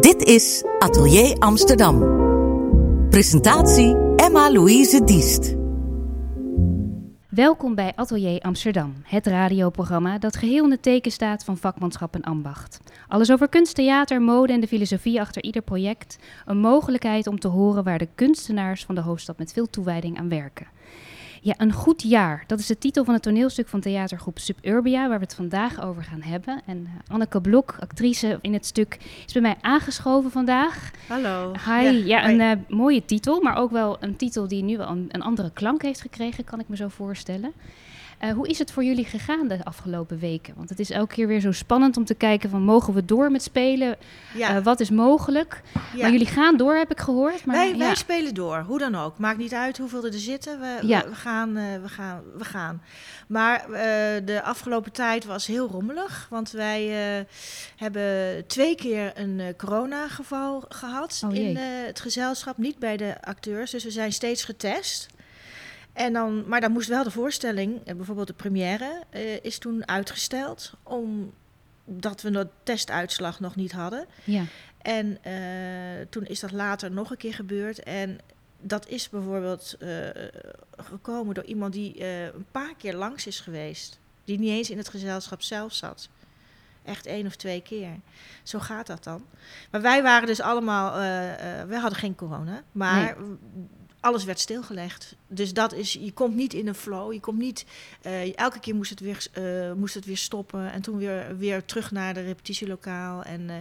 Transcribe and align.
Dit 0.00 0.24
is 0.24 0.64
Atelier 0.78 1.38
Amsterdam. 1.38 1.98
Presentatie 3.10 3.96
Emma-Louise 4.16 5.04
Diest. 5.04 5.54
Welkom 7.28 7.74
bij 7.74 7.92
Atelier 7.94 8.40
Amsterdam, 8.40 8.94
het 9.02 9.26
radioprogramma 9.26 10.18
dat 10.18 10.36
geheel 10.36 10.64
in 10.64 10.70
het 10.70 10.82
teken 10.82 11.10
staat 11.10 11.44
van 11.44 11.56
vakmanschap 11.56 12.14
en 12.14 12.22
ambacht. 12.22 12.80
Alles 13.08 13.32
over 13.32 13.48
kunst, 13.48 13.74
theater, 13.74 14.22
mode 14.22 14.52
en 14.52 14.60
de 14.60 14.66
filosofie 14.68 15.20
achter 15.20 15.42
ieder 15.42 15.62
project. 15.62 16.18
Een 16.46 16.58
mogelijkheid 16.58 17.26
om 17.26 17.38
te 17.38 17.48
horen 17.48 17.84
waar 17.84 17.98
de 17.98 18.08
kunstenaars 18.14 18.84
van 18.84 18.94
de 18.94 19.00
hoofdstad 19.00 19.38
met 19.38 19.52
veel 19.52 19.70
toewijding 19.70 20.18
aan 20.18 20.28
werken. 20.28 20.66
Ja, 21.46 21.54
een 21.58 21.72
goed 21.72 22.02
jaar. 22.02 22.44
Dat 22.46 22.58
is 22.58 22.66
de 22.66 22.78
titel 22.78 23.04
van 23.04 23.14
het 23.14 23.22
toneelstuk 23.22 23.68
van 23.68 23.80
theatergroep 23.80 24.38
Suburbia, 24.38 25.08
waar 25.08 25.18
we 25.18 25.24
het 25.24 25.34
vandaag 25.34 25.82
over 25.82 26.04
gaan 26.04 26.22
hebben. 26.22 26.62
En 26.66 26.78
uh, 26.78 26.88
Anneke 27.08 27.40
Blok, 27.40 27.76
actrice 27.80 28.38
in 28.40 28.52
het 28.52 28.66
stuk, 28.66 28.98
is 29.26 29.32
bij 29.32 29.42
mij 29.42 29.56
aangeschoven 29.60 30.30
vandaag. 30.30 30.90
Hallo. 31.08 31.52
Hi. 31.66 32.06
Ja, 32.06 32.28
een 32.28 32.40
uh, 32.40 32.52
mooie 32.68 33.04
titel, 33.04 33.40
maar 33.40 33.56
ook 33.56 33.70
wel 33.70 33.96
een 34.00 34.16
titel 34.16 34.48
die 34.48 34.62
nu 34.62 34.76
wel 34.76 34.88
een, 34.88 35.08
een, 35.10 35.22
andere 35.22 35.50
klank 35.50 35.82
heeft 35.82 36.00
gekregen, 36.00 36.44
kan 36.44 36.60
ik 36.60 36.68
me 36.68 36.76
zo 36.76 36.88
voorstellen. 36.88 37.52
Uh, 38.20 38.32
hoe 38.32 38.48
is 38.48 38.58
het 38.58 38.72
voor 38.72 38.84
jullie 38.84 39.04
gegaan 39.04 39.48
de 39.48 39.64
afgelopen 39.64 40.18
weken? 40.18 40.54
Want 40.56 40.68
het 40.68 40.78
is 40.78 40.90
elke 40.90 41.14
keer 41.14 41.26
weer 41.26 41.40
zo 41.40 41.52
spannend 41.52 41.96
om 41.96 42.04
te 42.04 42.14
kijken 42.14 42.50
van 42.50 42.62
mogen 42.62 42.94
we 42.94 43.04
door 43.04 43.30
met 43.30 43.42
spelen? 43.42 43.96
Ja. 44.34 44.56
Uh, 44.56 44.64
wat 44.64 44.80
is 44.80 44.90
mogelijk? 44.90 45.62
Ja. 45.72 46.00
Maar 46.00 46.10
jullie 46.10 46.26
gaan 46.26 46.56
door, 46.56 46.74
heb 46.74 46.90
ik 46.90 47.00
gehoord. 47.00 47.44
Maar, 47.44 47.56
wij, 47.56 47.76
ja. 47.76 47.94
spelen 47.94 48.34
door, 48.34 48.58
hoe 48.58 48.78
dan 48.78 48.94
ook. 48.94 49.18
Maakt 49.18 49.38
niet 49.38 49.54
uit 49.54 49.78
hoeveel 49.78 50.04
er 50.04 50.12
zitten. 50.12 50.60
We, 50.60 50.78
we, 50.80 51.08
we 51.08 51.14
gaan, 51.14 51.58
uh, 51.58 51.62
we, 51.82 51.88
gaan, 51.88 52.22
we 52.36 52.44
gaan. 52.44 52.82
Maar 53.26 53.66
de 54.24 54.40
afgelopen 54.42 54.92
tijd 54.92 55.24
was 55.24 55.46
heel 55.46 55.68
rommelig. 55.68 56.26
Want 56.30 56.50
wij 56.50 56.82
hebben 57.76 58.46
twee 58.46 58.74
keer 58.74 59.12
een 59.14 59.54
coronageval 59.56 60.64
gehad 60.68 61.22
oh, 61.24 61.34
in 61.34 61.56
het 61.56 62.00
gezelschap. 62.00 62.58
Niet 62.58 62.78
bij 62.78 62.96
de 62.96 63.14
acteurs, 63.20 63.70
dus 63.70 63.84
we 63.84 63.90
zijn 63.90 64.12
steeds 64.12 64.44
getest. 64.44 65.14
En 65.96 66.12
dan, 66.12 66.48
maar 66.48 66.60
dan 66.60 66.72
moest 66.72 66.88
wel 66.88 67.04
de 67.04 67.10
voorstelling, 67.10 67.82
bijvoorbeeld 67.82 68.26
de 68.26 68.32
première, 68.32 69.02
uh, 69.14 69.44
is 69.44 69.58
toen 69.58 69.88
uitgesteld. 69.88 70.72
Omdat 70.82 72.22
we 72.22 72.30
de 72.30 72.48
testuitslag 72.62 73.40
nog 73.40 73.56
niet 73.56 73.72
hadden. 73.72 74.06
Ja. 74.24 74.44
En 74.78 75.18
uh, 75.26 76.06
toen 76.10 76.24
is 76.24 76.40
dat 76.40 76.52
later 76.52 76.90
nog 76.90 77.10
een 77.10 77.16
keer 77.16 77.34
gebeurd. 77.34 77.82
En 77.82 78.18
dat 78.60 78.88
is 78.88 79.08
bijvoorbeeld 79.08 79.76
uh, 79.78 79.88
gekomen 80.76 81.34
door 81.34 81.44
iemand 81.44 81.72
die 81.72 82.04
een 82.04 82.46
paar 82.50 82.74
keer 82.78 82.94
langs 82.94 83.26
is 83.26 83.40
geweest. 83.40 83.98
Die 84.24 84.38
niet 84.38 84.50
eens 84.50 84.70
in 84.70 84.78
het 84.78 84.88
gezelschap 84.88 85.42
zelf 85.42 85.72
zat. 85.72 86.08
Echt 86.82 87.06
één 87.06 87.26
of 87.26 87.36
twee 87.36 87.62
keer. 87.62 87.90
Zo 88.42 88.58
gaat 88.58 88.86
dat 88.86 89.04
dan. 89.04 89.26
Maar 89.70 89.80
wij 89.80 90.02
waren 90.02 90.26
dus 90.26 90.40
allemaal, 90.40 90.94
wij 91.68 91.78
hadden 91.78 91.98
geen 91.98 92.14
corona. 92.14 92.62
Maar 92.72 93.16
nee 93.18 93.28
alles 94.06 94.24
werd 94.24 94.40
stilgelegd. 94.40 95.16
Dus 95.26 95.52
dat 95.52 95.72
is, 95.72 95.92
je 95.92 96.12
komt 96.12 96.34
niet 96.34 96.54
in 96.54 96.68
een 96.68 96.74
flow. 96.74 97.12
Je 97.12 97.20
komt 97.20 97.38
niet, 97.38 97.66
uh, 98.06 98.38
elke 98.38 98.60
keer 98.60 98.74
moest 98.74 98.90
het, 98.90 99.00
weer, 99.00 99.26
uh, 99.38 99.72
moest 99.72 99.94
het 99.94 100.04
weer 100.04 100.16
stoppen. 100.16 100.72
En 100.72 100.82
toen 100.82 100.98
weer, 100.98 101.36
weer 101.36 101.64
terug 101.64 101.90
naar 101.90 102.14
de 102.14 102.22
repetitielokaal. 102.22 103.22
En 103.22 103.40
uh, 103.40 103.54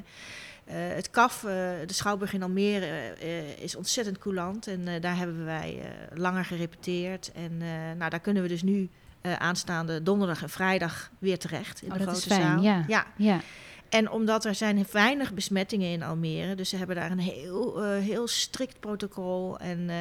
het 0.68 1.10
KAF, 1.10 1.40
de 1.86 1.94
Schouwburg 1.94 2.34
in 2.34 2.44
Almere, 2.44 3.16
is 3.60 3.76
ontzettend 3.76 4.18
coulant. 4.18 4.68
En 4.68 5.02
daar 5.02 5.18
hebben 5.18 5.46
wij 5.46 5.82
langer 6.14 6.46
gerepeteerd. 6.46 7.32
En 7.32 7.58
nou, 7.98 8.10
daar 8.10 8.20
kunnen 8.20 8.44
we 8.44 8.50
dus 8.50 8.64
nu 8.64 8.90
aanstaande 9.22 10.04
donderdag 10.04 10.42
en 10.42 10.50
vrijdag 10.50 11.12
weer 11.20 11.40
terecht. 11.40 11.82
In 11.82 11.92
oh, 11.92 11.98
de 11.98 12.06
dat 12.06 12.08
grote 12.08 12.30
is 12.30 12.36
fijn, 12.36 12.52
zaal. 12.52 12.62
Ja. 12.62 12.84
ja. 12.88 13.06
ja. 13.16 13.40
En 13.96 14.12
omdat 14.12 14.46
er 14.46 14.56
zijn 14.56 14.86
weinig 14.92 15.34
besmettingen 15.34 15.92
in 15.92 16.04
Almere, 16.04 16.56
dus 16.56 16.70
ze 16.70 16.78
hebben 16.78 16.96
daar 16.96 17.12
een 17.12 17.20
heel, 17.20 17.84
uh, 17.84 18.04
heel 18.04 18.28
strikt 18.28 18.80
protocol. 18.80 19.60
En, 19.60 19.80
uh, 19.90 19.96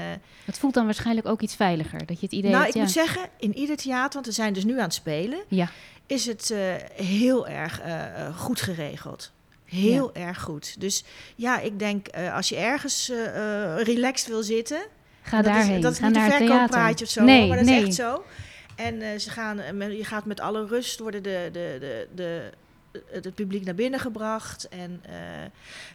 het 0.44 0.58
voelt 0.58 0.74
dan 0.74 0.84
waarschijnlijk 0.84 1.26
ook 1.26 1.40
iets 1.40 1.56
veiliger, 1.56 2.06
dat 2.06 2.20
je 2.20 2.26
het 2.26 2.34
idee 2.34 2.50
nou, 2.50 2.62
hebt, 2.62 2.74
ik 2.74 2.80
ja. 2.80 2.82
moet 2.82 2.92
zeggen, 2.92 3.28
in 3.38 3.56
ieder 3.56 3.76
theater, 3.76 4.12
want 4.12 4.26
we 4.26 4.32
zijn 4.32 4.52
dus 4.52 4.64
nu 4.64 4.76
aan 4.76 4.84
het 4.84 4.94
spelen, 4.94 5.38
ja. 5.48 5.70
is 6.06 6.26
het 6.26 6.50
uh, 6.50 6.58
heel 6.94 7.48
erg 7.48 7.80
goed 8.36 8.60
geregeld. 8.60 9.32
Heel 9.64 10.10
ja. 10.14 10.20
erg 10.20 10.42
goed. 10.42 10.80
Dus 10.80 11.04
ja, 11.34 11.60
ik 11.60 11.78
denk, 11.78 12.08
als 12.32 12.48
je 12.48 12.56
ergens 12.56 13.12
relaxed 13.76 14.28
wil 14.28 14.42
zitten... 14.42 14.86
Ga 15.22 15.42
daarheen, 15.42 15.76
is, 15.76 15.82
dat 15.82 15.92
is 15.92 15.98
Ga 15.98 16.06
niet 16.06 16.14
naar 16.14 16.40
een 16.40 16.46
verkooppraatje 16.46 17.04
of 17.04 17.10
zo, 17.10 17.22
nee, 17.22 17.48
maar 17.48 17.56
dat 17.56 17.66
nee. 17.66 17.78
is 17.78 17.84
echt 17.84 17.94
zo. 17.94 18.24
En 18.76 19.20
ze 19.20 19.30
gaan, 19.30 19.56
je 19.90 20.04
gaat 20.04 20.24
met 20.24 20.40
alle 20.40 20.66
rust 20.66 20.98
worden 20.98 21.22
de, 21.22 21.48
de, 21.52 21.76
de, 21.80 22.08
de 22.14 22.50
het 23.10 23.34
publiek 23.34 23.64
naar 23.64 23.74
binnen 23.74 24.00
gebracht. 24.00 24.68
En 24.68 25.02
uh, 25.06 25.12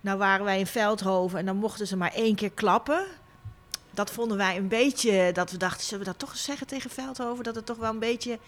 nou 0.01 0.17
waren 0.17 0.45
wij 0.45 0.59
in 0.59 0.67
Veldhoven 0.67 1.39
en 1.39 1.45
dan 1.45 1.55
mochten 1.55 1.87
ze 1.87 1.97
maar 1.97 2.13
één 2.13 2.35
keer 2.35 2.51
klappen. 2.51 3.05
Dat 3.91 4.11
vonden 4.11 4.37
wij 4.37 4.57
een 4.57 4.67
beetje, 4.67 5.31
dat 5.33 5.51
we 5.51 5.57
dachten, 5.57 5.85
zullen 5.85 6.05
we 6.05 6.11
dat 6.11 6.19
toch 6.19 6.37
zeggen 6.37 6.67
tegen 6.67 6.89
Veldhoven? 6.89 7.43
Dat 7.43 7.55
het 7.55 7.65
toch 7.65 7.77
wel 7.77 7.89
een 7.89 7.99
beetje... 7.99 8.39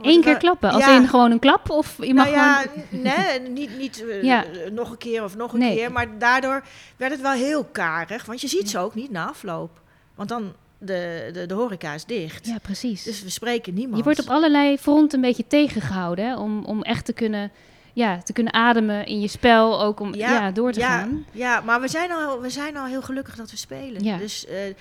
Eén 0.00 0.20
keer 0.20 0.30
wel, 0.30 0.36
klappen? 0.36 0.70
Als 0.70 0.84
ja. 0.84 0.96
in 0.96 1.08
gewoon 1.08 1.30
een 1.30 1.38
klap? 1.38 1.70
Of 1.70 1.96
je 2.00 2.14
mag 2.14 2.24
nou 2.24 2.36
ja, 2.36 2.58
gewoon... 2.60 3.02
nee, 3.02 3.40
niet, 3.40 3.78
niet 3.78 4.02
uh, 4.02 4.22
ja. 4.22 4.44
nog 4.70 4.90
een 4.90 4.98
keer 4.98 5.24
of 5.24 5.36
nog 5.36 5.52
een 5.52 5.58
nee. 5.58 5.76
keer. 5.76 5.92
Maar 5.92 6.18
daardoor 6.18 6.64
werd 6.96 7.12
het 7.12 7.20
wel 7.20 7.32
heel 7.32 7.64
karig. 7.64 8.24
Want 8.24 8.40
je 8.40 8.48
ziet 8.48 8.70
ze 8.70 8.78
ook 8.78 8.94
niet 8.94 9.10
na 9.10 9.28
afloop. 9.28 9.80
Want 10.14 10.28
dan 10.28 10.52
de, 10.78 11.30
de, 11.32 11.46
de 11.46 11.54
horeca 11.54 11.92
is 11.92 12.04
dicht. 12.04 12.46
Ja, 12.46 12.58
precies. 12.62 13.02
Dus 13.02 13.22
we 13.22 13.30
spreken 13.30 13.74
niemand. 13.74 13.96
Je 13.96 14.02
wordt 14.02 14.20
op 14.20 14.28
allerlei 14.28 14.78
fronten 14.78 15.18
een 15.18 15.24
beetje 15.24 15.46
tegengehouden 15.46 16.24
hè, 16.24 16.36
om, 16.36 16.64
om 16.64 16.82
echt 16.82 17.04
te 17.04 17.12
kunnen 17.12 17.50
ja, 17.94 18.22
te 18.22 18.32
kunnen 18.32 18.52
ademen 18.52 19.06
in 19.06 19.20
je 19.20 19.28
spel, 19.28 19.82
ook 19.82 20.00
om 20.00 20.14
ja, 20.14 20.32
ja 20.32 20.50
door 20.50 20.72
te 20.72 20.80
ja, 20.80 20.98
gaan. 20.98 21.26
Ja, 21.32 21.60
maar 21.60 21.80
we 21.80 21.88
zijn, 21.88 22.12
al, 22.12 22.40
we 22.40 22.50
zijn 22.50 22.76
al 22.76 22.86
heel 22.86 23.02
gelukkig 23.02 23.36
dat 23.36 23.50
we 23.50 23.56
spelen. 23.56 24.04
Ja. 24.04 24.16
Dus 24.16 24.46
uh, 24.48 24.74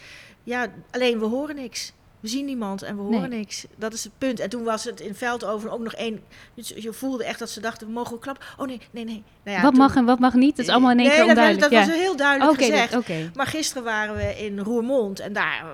ja, 0.44 0.68
alleen 0.92 1.20
we 1.20 1.26
horen 1.26 1.56
niks. 1.56 1.94
We 2.20 2.30
zien 2.30 2.46
niemand 2.46 2.82
en 2.82 2.96
we 2.96 3.02
horen 3.02 3.30
nee. 3.30 3.40
niks. 3.40 3.66
Dat 3.76 3.94
is 3.94 4.04
het 4.04 4.14
punt. 4.18 4.40
En 4.40 4.50
toen 4.50 4.64
was 4.64 4.84
het 4.84 5.00
in 5.00 5.16
Veldover 5.16 5.72
ook 5.72 5.80
nog 5.80 5.94
één... 5.94 6.24
Dus 6.54 6.74
je 6.76 6.94
voelde 6.94 7.26
echt 7.26 7.40
dat 7.40 7.50
ze 7.50 7.60
dachten, 7.60 7.88
we 7.88 7.94
mogen 7.94 8.20
klappen. 8.20 8.46
Oh 8.58 8.68
nee, 8.68 8.82
nee, 8.92 9.04
nee. 9.04 9.24
Nou 9.44 9.58
ja, 9.58 9.64
wat 9.64 9.72
toen, 9.72 9.82
mag 9.82 9.96
en 9.96 10.06
wat 10.06 10.20
mag 10.20 10.34
niet? 10.34 10.56
Dat 10.56 10.66
is 10.66 10.72
allemaal 10.72 10.92
in 10.92 11.00
één 11.00 11.08
nee, 11.08 11.18
keer 11.18 11.26
dat, 11.26 11.36
onduidelijk. 11.36 11.72
dat 11.72 11.80
ja. 11.82 11.88
was 11.88 11.98
heel 12.04 12.16
duidelijk 12.16 12.52
okay, 12.52 12.70
gezegd. 12.70 12.96
Okay. 12.96 13.32
Maar 13.34 13.48
gisteren 13.48 13.84
waren 13.84 14.16
we 14.16 14.46
in 14.46 14.60
Roermond 14.60 15.20
en 15.20 15.34
daar 15.34 15.66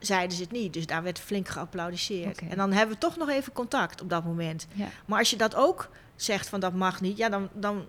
zeiden 0.00 0.36
ze 0.36 0.42
het 0.42 0.52
niet. 0.52 0.72
Dus 0.72 0.86
daar 0.86 1.02
werd 1.02 1.18
flink 1.18 1.48
geapplaudisseerd. 1.48 2.36
Okay. 2.36 2.48
En 2.48 2.56
dan 2.56 2.72
hebben 2.72 2.94
we 2.94 3.00
toch 3.00 3.16
nog 3.16 3.28
even 3.28 3.52
contact 3.52 4.02
op 4.02 4.10
dat 4.10 4.24
moment. 4.24 4.66
Ja. 4.72 4.86
Maar 5.06 5.18
als 5.18 5.30
je 5.30 5.36
dat 5.36 5.54
ook 5.54 5.88
zegt 6.22 6.48
van 6.48 6.60
dat 6.60 6.74
mag 6.74 7.00
niet, 7.00 7.16
ja, 7.16 7.28
dan, 7.28 7.48
dan, 7.52 7.84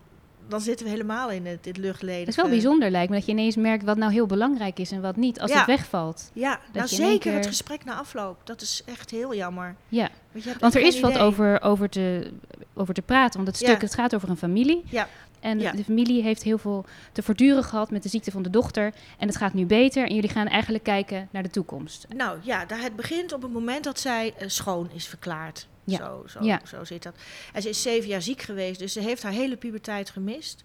dan 0.47 0.61
zitten 0.61 0.85
we 0.85 0.91
helemaal 0.91 1.29
in 1.29 1.45
het, 1.45 1.63
dit 1.63 1.77
luchtleden. 1.77 2.19
Het 2.19 2.27
is 2.27 2.35
wel 2.35 2.49
bijzonder 2.49 2.91
lijkt 2.91 3.09
me 3.09 3.15
dat 3.15 3.25
je 3.25 3.31
ineens 3.31 3.55
merkt 3.55 3.83
wat 3.83 3.97
nou 3.97 4.11
heel 4.11 4.25
belangrijk 4.25 4.79
is 4.79 4.91
en 4.91 5.01
wat 5.01 5.15
niet, 5.15 5.39
als 5.39 5.51
ja. 5.51 5.57
het 5.57 5.65
wegvalt. 5.65 6.31
Ja, 6.33 6.49
dat 6.51 6.73
nou 6.73 6.87
zeker 6.87 7.19
keer... 7.19 7.33
het 7.33 7.47
gesprek 7.47 7.85
na 7.85 7.95
afloop. 7.95 8.41
Dat 8.43 8.61
is 8.61 8.81
echt 8.85 9.11
heel 9.11 9.35
jammer. 9.35 9.75
Ja, 9.87 10.09
Want, 10.31 10.59
want 10.59 10.75
er 10.75 10.81
is 10.81 10.99
wat 10.99 11.17
over, 11.17 11.61
over, 11.61 11.89
te, 11.89 12.31
over 12.73 12.93
te 12.93 13.01
praten, 13.01 13.35
want 13.35 13.47
het 13.47 13.57
stuk, 13.57 13.79
ja. 13.81 13.85
het 13.85 13.95
gaat 13.95 14.15
over 14.15 14.29
een 14.29 14.37
familie. 14.37 14.83
Ja. 14.89 15.07
En 15.39 15.59
ja. 15.59 15.71
de 15.71 15.83
familie 15.83 16.23
heeft 16.23 16.43
heel 16.43 16.57
veel 16.57 16.85
te 17.11 17.21
verduren 17.21 17.63
gehad 17.63 17.91
met 17.91 18.03
de 18.03 18.09
ziekte 18.09 18.31
van 18.31 18.41
de 18.41 18.49
dochter. 18.49 18.93
En 19.17 19.27
het 19.27 19.37
gaat 19.37 19.53
nu 19.53 19.65
beter. 19.65 20.07
En 20.07 20.15
jullie 20.15 20.29
gaan 20.29 20.47
eigenlijk 20.47 20.83
kijken 20.83 21.27
naar 21.31 21.43
de 21.43 21.49
toekomst. 21.49 22.05
Nou 22.15 22.37
ja, 22.41 22.65
daar 22.65 22.81
het 22.81 22.95
begint 22.95 23.33
op 23.33 23.41
het 23.41 23.51
moment 23.51 23.83
dat 23.83 23.99
zij 23.99 24.33
uh, 24.41 24.47
schoon 24.47 24.89
is 24.93 25.07
verklaard. 25.07 25.67
Ja. 25.89 25.97
Zo, 25.97 26.23
zo, 26.27 26.43
ja. 26.43 26.61
zo 26.65 26.83
zit 26.83 27.03
dat. 27.03 27.15
En 27.53 27.61
ze 27.61 27.69
is 27.69 27.81
zeven 27.81 28.09
jaar 28.09 28.21
ziek 28.21 28.41
geweest, 28.41 28.79
dus 28.79 28.93
ze 28.93 28.99
heeft 28.99 29.23
haar 29.23 29.31
hele 29.31 29.57
puberteit 29.57 30.09
gemist. 30.09 30.63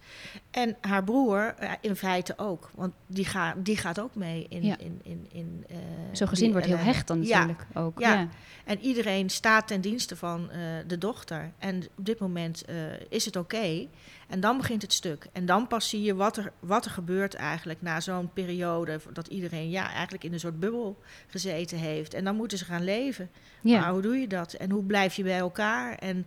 En 0.51 0.77
haar 0.81 1.05
broer 1.05 1.55
uh, 1.63 1.73
in 1.81 1.97
feite 1.97 2.39
ook, 2.39 2.71
want 2.75 2.93
die, 3.07 3.25
ga, 3.25 3.55
die 3.57 3.77
gaat 3.77 4.01
ook 4.01 4.15
mee 4.15 4.47
in. 4.49 4.65
Ja. 4.65 4.79
in, 4.79 5.01
in, 5.03 5.27
in 5.33 5.65
uh, 5.71 5.77
Zo'n 6.13 6.29
gezin 6.29 6.53
wordt 6.53 6.67
heel 6.67 6.77
hecht 6.77 7.07
dan 7.07 7.19
natuurlijk 7.19 7.67
ook. 7.75 7.99
Ja. 7.99 8.13
ja. 8.15 8.29
En 8.65 8.81
iedereen 8.81 9.31
staat 9.31 9.67
ten 9.67 9.81
dienste 9.81 10.17
van 10.17 10.51
uh, 10.53 10.59
de 10.87 10.99
dochter. 10.99 11.53
En 11.59 11.83
op 11.97 12.07
dit 12.07 12.19
moment 12.19 12.65
uh, 12.71 12.77
is 13.09 13.25
het 13.25 13.37
oké. 13.37 13.57
Okay. 13.57 13.89
En 14.29 14.41
dan 14.41 14.57
begint 14.57 14.83
het 14.83 14.93
stuk. 14.93 15.27
En 15.33 15.47
dan 15.47 15.67
pas 15.67 15.89
zie 15.89 16.03
je 16.03 16.15
wat 16.15 16.37
er, 16.37 16.53
wat 16.61 16.85
er 16.85 16.91
gebeurt 16.91 17.35
eigenlijk 17.35 17.83
na 17.83 18.01
zo'n 18.01 18.33
periode. 18.33 19.01
Dat 19.13 19.27
iedereen 19.27 19.71
ja, 19.71 19.93
eigenlijk 19.93 20.25
in 20.25 20.33
een 20.33 20.41
soort 20.41 20.61
bubbel 20.61 20.99
gezeten 21.27 21.79
heeft. 21.79 22.15
En 22.15 22.25
dan 22.25 22.37
moeten 22.37 22.59
ze 22.59 22.65
gaan 22.65 22.85
leven. 22.85 23.31
Ja. 23.61 23.81
Maar 23.81 23.91
hoe 23.91 24.03
doe 24.03 24.17
je 24.17 24.27
dat? 24.27 24.53
En 24.53 24.71
hoe 24.71 24.85
blijf 24.85 25.15
je 25.15 25.23
bij 25.23 25.39
elkaar? 25.39 25.95
En 25.95 26.27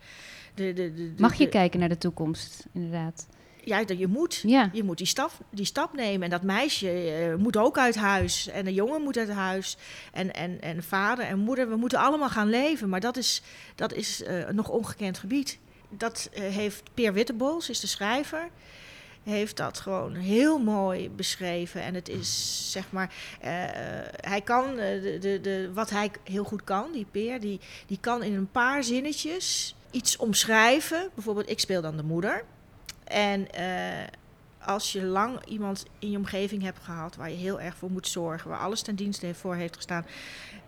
de, 0.54 0.74
de, 0.74 0.94
de, 0.94 1.14
Mag 1.18 1.34
je 1.34 1.50
kijken 1.50 1.80
naar 1.80 1.90
de 1.90 1.98
toekomst, 1.98 2.66
inderdaad? 2.74 3.28
Ja, 3.68 3.84
je 3.98 4.08
moet. 4.08 4.44
Ja. 4.46 4.70
Je 4.74 4.84
moet 4.84 4.98
die 4.98 5.08
stap, 5.08 5.32
die 5.50 5.66
stap 5.66 5.94
nemen. 5.94 6.24
En 6.24 6.30
dat 6.30 6.44
meisje 6.44 7.20
uh, 7.30 7.36
moet 7.36 7.58
ook 7.58 7.78
uit 7.78 7.96
huis. 7.96 8.48
En 8.48 8.66
de 8.66 8.74
jongen 8.74 9.02
moet 9.02 9.18
uit 9.18 9.30
huis. 9.30 9.78
En, 10.14 10.34
en, 10.34 10.62
en 10.62 10.84
vader 10.84 11.26
en 11.26 11.40
moeder, 11.40 11.70
we 11.70 11.76
moeten 11.76 12.00
allemaal 12.00 12.30
gaan 12.30 12.50
leven. 12.50 12.90
Maar 12.90 13.00
dat 13.00 13.18
is, 13.18 13.42
dat 13.76 13.94
is 13.94 14.22
uh, 14.22 14.50
nog 14.50 14.70
ongekend 14.70 15.18
gebied. 15.18 15.60
Dat 15.89 16.30
uh, 16.34 16.39
heeft 16.39 16.84
Peer 16.94 17.13
Wittebols, 17.13 17.69
is 17.69 17.80
de 17.80 17.88
schrijver 17.88 18.50
heeft 19.24 19.57
dat 19.57 19.80
gewoon 19.80 20.16
heel 20.16 20.60
mooi 20.60 21.10
beschreven. 21.10 21.81
En 21.81 21.94
het 21.94 22.10
is, 22.10 22.72
zeg 22.72 22.92
maar, 22.92 23.13
uh, 23.39 23.48
hij 24.16 24.42
kan, 24.44 24.75
de, 24.75 25.18
de, 25.22 25.42
de, 25.42 25.69
wat 25.74 25.89
hij 25.89 26.12
heel 26.24 26.44
goed 26.44 26.63
kan, 26.63 26.92
die 26.92 27.06
Peer, 27.12 27.39
die, 27.39 27.60
die 27.88 27.98
kan 28.01 28.24
in 28.24 28.34
een 28.34 28.51
paar 28.51 28.84
zinnetjes 28.84 29.75
iets 29.92 30.18
omschrijven. 30.18 31.10
Bijvoorbeeld, 31.13 31.50
ik 31.50 31.60
speel 31.60 31.81
dan 31.81 31.98
de 31.98 32.04
moeder. 32.04 32.44
En 33.04 33.48
als 34.68 34.92
je 34.92 35.04
lang 35.04 35.45
iemand 35.45 35.86
in 36.00 36.12
je 36.12 36.18
omgeving 36.18 36.63
hebt 36.63 36.80
gehad 36.83 37.16
waar 37.16 37.30
je 37.30 37.36
heel 37.36 37.62
erg 37.62 37.75
voor 37.75 37.92
moet 37.92 38.07
zorgen, 38.07 38.50
waar 38.50 38.60
alles 38.60 38.81
ten 38.81 38.95
dienste 38.95 39.33
voor 39.33 39.56
heeft 39.56 39.75
gestaan, 39.75 40.06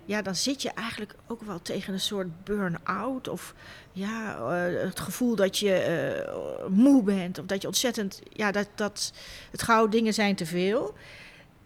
ja, 0.10 0.22
dan 0.22 0.36
zit 0.36 0.62
je 0.62 0.70
eigenlijk 0.70 1.16
ook 1.28 1.42
wel 1.42 1.62
tegen 1.62 1.94
een 1.94 2.00
soort 2.00 2.44
burn-out. 2.44 3.28
Of 3.28 3.54
ja, 3.92 4.36
eh, 4.38 4.82
het 4.88 5.00
gevoel 5.00 5.36
dat 5.36 5.58
je 5.58 5.74
eh, 5.74 6.68
moe 6.70 7.04
bent. 7.04 7.40
Of 7.40 7.46
dat 7.46 7.62
je 7.62 7.68
ontzettend, 7.68 8.22
ja, 8.34 8.52
dat, 8.52 8.68
dat 8.76 9.14
het 9.52 9.62
gauw 9.62 9.88
dingen 9.88 10.14
zijn 10.14 10.36
te 10.36 10.46
veel. 10.46 10.94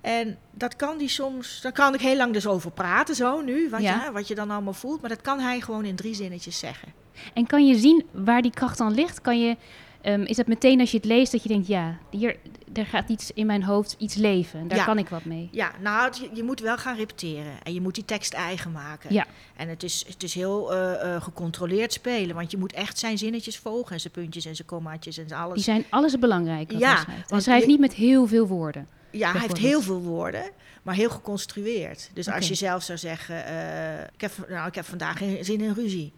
En 0.02 0.38
dat 0.52 0.76
kan 0.76 0.98
die 0.98 1.08
soms, 1.08 1.62
daar 1.62 1.72
kan 1.72 1.94
ik 1.94 2.02
heel 2.02 2.18
lang 2.18 2.34
dus 2.34 2.48
over 2.48 2.72
praten, 2.72 3.16
zo 3.16 3.42
nu, 3.42 3.70
wat, 3.70 3.82
Ja. 3.82 4.04
je, 4.06 4.12
wat 4.12 4.28
je 4.28 4.36
dan 4.36 4.52
allemaal 4.52 4.74
voelt. 4.74 5.02
Maar 5.02 5.10
dat 5.10 5.22
kan 5.22 5.40
hij 5.40 5.62
gewoon 5.62 5.86
in 5.86 5.96
drie 5.96 6.14
zinnetjes 6.14 6.60
zeggen. 6.60 6.94
En 7.34 7.46
kan 7.48 7.68
je 7.68 7.76
zien 7.76 8.06
waar 8.12 8.42
die 8.42 8.52
kracht 8.52 8.78
dan 8.78 8.94
ligt? 8.94 9.22
Kan 9.22 9.42
je, 9.42 9.58
ehm, 10.02 10.22
is 10.22 10.38
het 10.38 10.48
meteen 10.48 10.80
als 10.80 10.92
je 10.92 10.98
het 10.98 11.06
leest 11.06 11.32
dat 11.32 11.44
je 11.44 11.50
denkt, 11.50 11.68
ja, 11.68 11.98
hier, 12.10 12.38
er 12.74 12.86
gaat 12.86 13.10
iets 13.10 13.32
in 13.32 13.46
mijn 13.46 13.64
hoofd, 13.64 13.96
iets 13.98 14.16
leven. 14.16 14.68
Daar 14.68 14.78
Ja. 14.78 14.84
kan 14.86 14.98
ik 14.98 15.10
wat 15.10 15.26
mee. 15.26 15.50
Ja, 15.52 15.72
nou, 15.82 16.06
het- 16.06 16.30
je, 16.34 16.44
moet 16.44 16.60
wel 16.60 16.78
gaan 16.78 16.96
repeteren. 16.96 17.54
En 17.64 17.74
je 17.74 17.82
moet 17.82 17.96
die 17.96 18.06
tekst 18.06 18.34
eigen 18.34 18.72
maken. 18.72 19.14
Ja. 19.14 19.26
En 19.56 19.68
het 19.70 19.84
is, 19.84 20.04
het 20.08 20.24
is 20.24 20.34
heel 20.34 20.74
eh, 20.74 21.16
eh, 21.16 21.22
gecontroleerd 21.22 21.94
spelen. 21.94 22.36
Want 22.36 22.52
je 22.52 22.58
moet 22.58 22.74
echt 22.74 22.98
zijn 23.00 23.18
zinnetjes 23.18 23.58
volgen. 23.58 23.94
En 23.94 24.00
zijn 24.00 24.14
puntjes 24.14 24.46
en 24.46 24.56
zijn 24.56 24.68
kommaatjes 24.68 25.18
en 25.18 25.32
alles. 25.32 25.54
Die 25.56 25.64
zijn 25.64 25.86
alles 25.90 26.20
belangrijk 26.20 26.72
wat 26.72 26.80
Ja, 26.82 26.94
hij 26.94 27.02
schrijft. 27.04 27.30
Hij 27.30 27.40
schrijft 27.42 27.68
niet 27.68 27.80
met 27.80 27.94
heel 27.94 28.28
veel 28.28 28.48
woorden. 28.48 28.88
Ja, 29.12 29.32
hij 29.32 29.42
heeft 29.42 29.58
heel 29.58 29.82
veel 29.82 30.02
woorden, 30.02 30.44
maar 30.84 30.96
heel 30.96 31.10
geconstrueerd. 31.10 32.10
Dus 32.14 32.28
als 32.30 32.48
je 32.48 32.56
zelf 32.56 32.84
zou 32.84 32.98
zeggen, 32.98 33.46
eh, 33.46 34.04
ik, 34.14 34.22
heb, 34.22 34.32
nou, 34.50 34.68
ik 34.68 34.76
heb 34.76 34.86
vandaag 34.86 35.18
geen 35.18 35.46
zin 35.46 35.62
in 35.62 35.74
ruzie. 35.74 36.12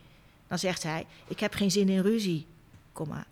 Dan 0.47 0.59
zegt 0.59 0.83
hij, 0.83 1.05
ik 1.27 1.39
heb 1.39 1.53
geen 1.53 1.71
zin 1.71 1.89
in 1.89 2.01
ruzie, 2.01 2.45
komma, 2.93 3.25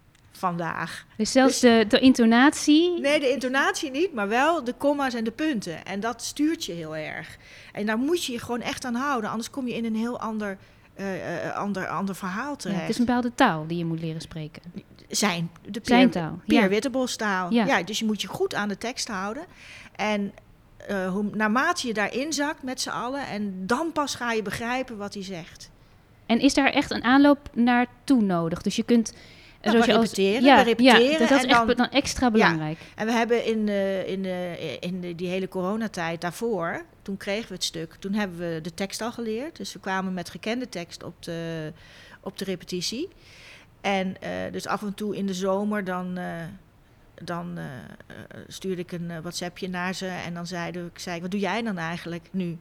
vandaag. 0.44 1.06
Dus 1.18 1.32
zelfs 1.32 1.60
de, 1.60 1.86
de 1.88 2.00
intonatie. 2.00 3.00
Nee, 3.00 3.20
de 3.20 3.32
intonatie 3.32 3.92
niet, 3.92 4.14
maar 4.14 4.28
wel 4.28 4.64
de 4.64 4.74
komma's 4.74 5.14
en 5.14 5.24
de 5.24 5.32
punten. 5.32 5.86
En 5.86 6.00
dat 6.00 6.22
stuurt 6.22 6.66
je 6.66 6.72
heel 6.72 6.96
erg. 6.96 7.38
En 7.72 7.86
daar 7.86 7.98
moet 7.98 8.26
je 8.26 8.32
je 8.32 8.40
gewoon 8.40 8.62
echt 8.62 8.86
aan 8.86 8.96
houden, 8.96 9.30
anders 9.30 9.50
kom 9.50 9.68
je 9.68 9.74
in 9.74 9.86
een 9.86 9.96
heel 9.96 10.20
ander, 10.20 10.58
eh, 10.94 11.48
eh, 11.48 11.56
ander, 11.56 11.88
ander 11.88 12.16
verhaal 12.16 12.50
Ja, 12.50 12.56
terecht. 12.56 12.82
het 12.82 12.90
is 12.90 12.98
een 12.98 13.06
bepaalde 13.06 13.32
taal 13.36 13.68
die 13.68 13.78
je 13.78 13.86
moet 13.86 14.00
leren 14.00 14.22
spreken. 14.22 14.62
zijn, 15.10 15.52
de 15.70 15.80
Zijn 15.84 16.10
taal, 16.10 16.40
Peer 16.48 16.62
ja. 16.62 16.68
Wittebos-taal. 16.68 17.54
Ja. 17.54 17.66
Ja. 17.66 17.84
dus 17.84 18.00
je 18.00 18.06
moet 18.06 18.22
je 18.22 18.28
goed 18.28 18.56
aan 18.56 18.68
de 18.68 18.78
tekst 18.78 19.08
houden. 19.08 19.46
En 19.96 20.34
eh, 20.88 21.10
hoe, 21.12 21.26
naarmate 21.34 21.88
je 21.88 21.94
daarin 21.94 22.34
zakt 22.34 22.64
met 22.64 22.82
z'n 22.82 22.90
allen... 22.90 23.28
en 23.28 23.68
dan 23.68 23.92
pas 23.92 24.16
ga 24.16 24.32
je 24.32 24.42
begrijpen 24.42 24.98
wat 24.98 25.14
hij 25.14 25.24
zegt. 25.24 25.72
En 26.26 26.40
is 26.40 26.54
daar 26.54 26.70
echt 26.70 26.92
een 26.92 27.04
aanloop 27.04 27.50
naartoe 27.54 28.22
nodig? 28.22 28.62
Dus 28.62 28.76
je 28.76 28.84
kunt... 28.84 29.14
Ja, 29.64 29.72
zoals 29.72 29.86
we 29.86 29.92
repeteren, 29.94 30.44
ja, 30.44 30.56
we 30.58 30.64
repeteren 30.64 31.02
Ja, 31.12 31.18
dat, 31.18 31.30
dat 31.30 31.38
is 31.38 31.44
en 31.44 31.50
echt 31.50 31.68
dan- 31.68 31.76
dan 31.76 31.90
extra 31.90 32.32
belangrijk. 32.32 32.80
En 32.96 33.06
we 33.06 33.12
hebben 33.12 33.46
in, 33.46 33.66
de, 33.66 34.04
in, 34.08 34.24
de, 34.24 34.78
in 34.80 35.02
de, 35.02 35.16
die 35.16 35.28
hele 35.28 35.48
coronatijd 35.48 36.22
daarvoor... 36.22 36.86
toen 37.02 37.18
kregen 37.18 37.48
we 37.48 37.54
het 37.54 37.64
stuk, 37.64 37.96
toen 38.00 38.14
hebben 38.14 38.38
we 38.40 38.60
de 38.62 38.74
tekst 38.74 39.02
al 39.02 39.12
geleerd. 39.12 39.58
Dus 39.58 39.74
we 39.74 39.80
kwamen 39.80 40.14
met 40.14 40.30
gekende 40.30 40.70
tekst 40.70 41.04
op 41.04 41.24
de, 41.24 41.72
op 42.22 42.38
de 42.38 42.46
repetitie. 42.46 43.08
En 43.82 44.22
eh, 44.22 44.30
dus 44.52 44.68
af 44.68 44.82
en 44.82 44.94
toe 44.94 45.16
in 45.16 45.26
de 45.26 45.34
zomer 45.34 45.84
dan... 45.84 46.18
eh, 46.18 46.26
dan 47.24 47.58
eh, 47.58 47.64
eh, 47.66 48.40
stuurde 48.48 48.82
ik 48.82 48.92
een 48.92 49.12
eh, 49.12 49.18
WhatsAppje 49.20 49.70
naar 49.70 49.94
ze 49.96 50.08
en 50.08 50.34
dan 50.34 50.48
zeide 50.48 50.86
ik, 50.86 51.00
zei 51.00 51.16
ik, 51.16 51.22
wat 51.22 51.32
doe 51.32 51.40
jij 51.40 51.62
dan 51.62 51.78
eigenlijk 51.78 52.28
nu? 52.32 52.58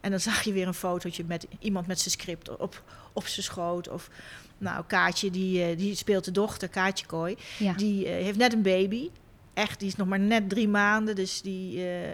En 0.00 0.10
dan 0.10 0.20
zag 0.20 0.42
je 0.42 0.52
weer 0.52 0.66
een 0.66 0.74
fotootje 0.74 1.24
met 1.26 1.46
iemand 1.58 1.86
met 1.86 1.98
zijn 2.00 2.10
script 2.10 2.56
op, 2.56 2.82
op 3.12 3.26
zijn 3.26 3.44
schoot. 3.46 3.88
Of 3.88 4.10
nou, 4.58 4.84
Kaatje, 4.86 5.30
die, 5.30 5.62
eh, 5.62 5.76
die 5.78 5.94
speelt 5.94 6.24
de 6.24 6.30
dochter, 6.30 6.68
Kaatje 6.68 7.06
Kooi. 7.06 7.36
Ja. 7.58 7.72
Die 7.72 8.06
eh, 8.06 8.22
heeft 8.24 8.38
net 8.38 8.52
een 8.52 8.62
baby. 8.62 9.10
Echt, 9.54 9.78
die 9.78 9.88
is 9.88 9.96
nog 9.96 10.08
maar 10.08 10.18
net 10.20 10.48
drie 10.48 10.68
maanden, 10.68 11.14
dus 11.14 11.42
die, 11.42 11.88
eh, 11.88 12.08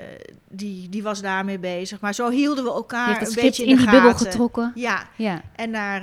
die, 0.48 0.88
die 0.88 1.02
was 1.02 1.20
daarmee 1.20 1.58
bezig. 1.58 2.00
Maar 2.00 2.14
zo 2.14 2.30
hielden 2.30 2.64
we 2.64 2.70
elkaar 2.70 3.22
een 3.22 3.34
beetje 3.34 3.62
in 3.64 3.70
in, 3.70 3.76
die 3.76 3.84
de 3.84 3.90
bubbel 3.90 4.10
gaten. 4.10 4.26
getrokken. 4.26 4.72
Ja, 4.74 5.08
Ja. 5.16 5.42
en 5.56 5.70
na, 5.70 5.98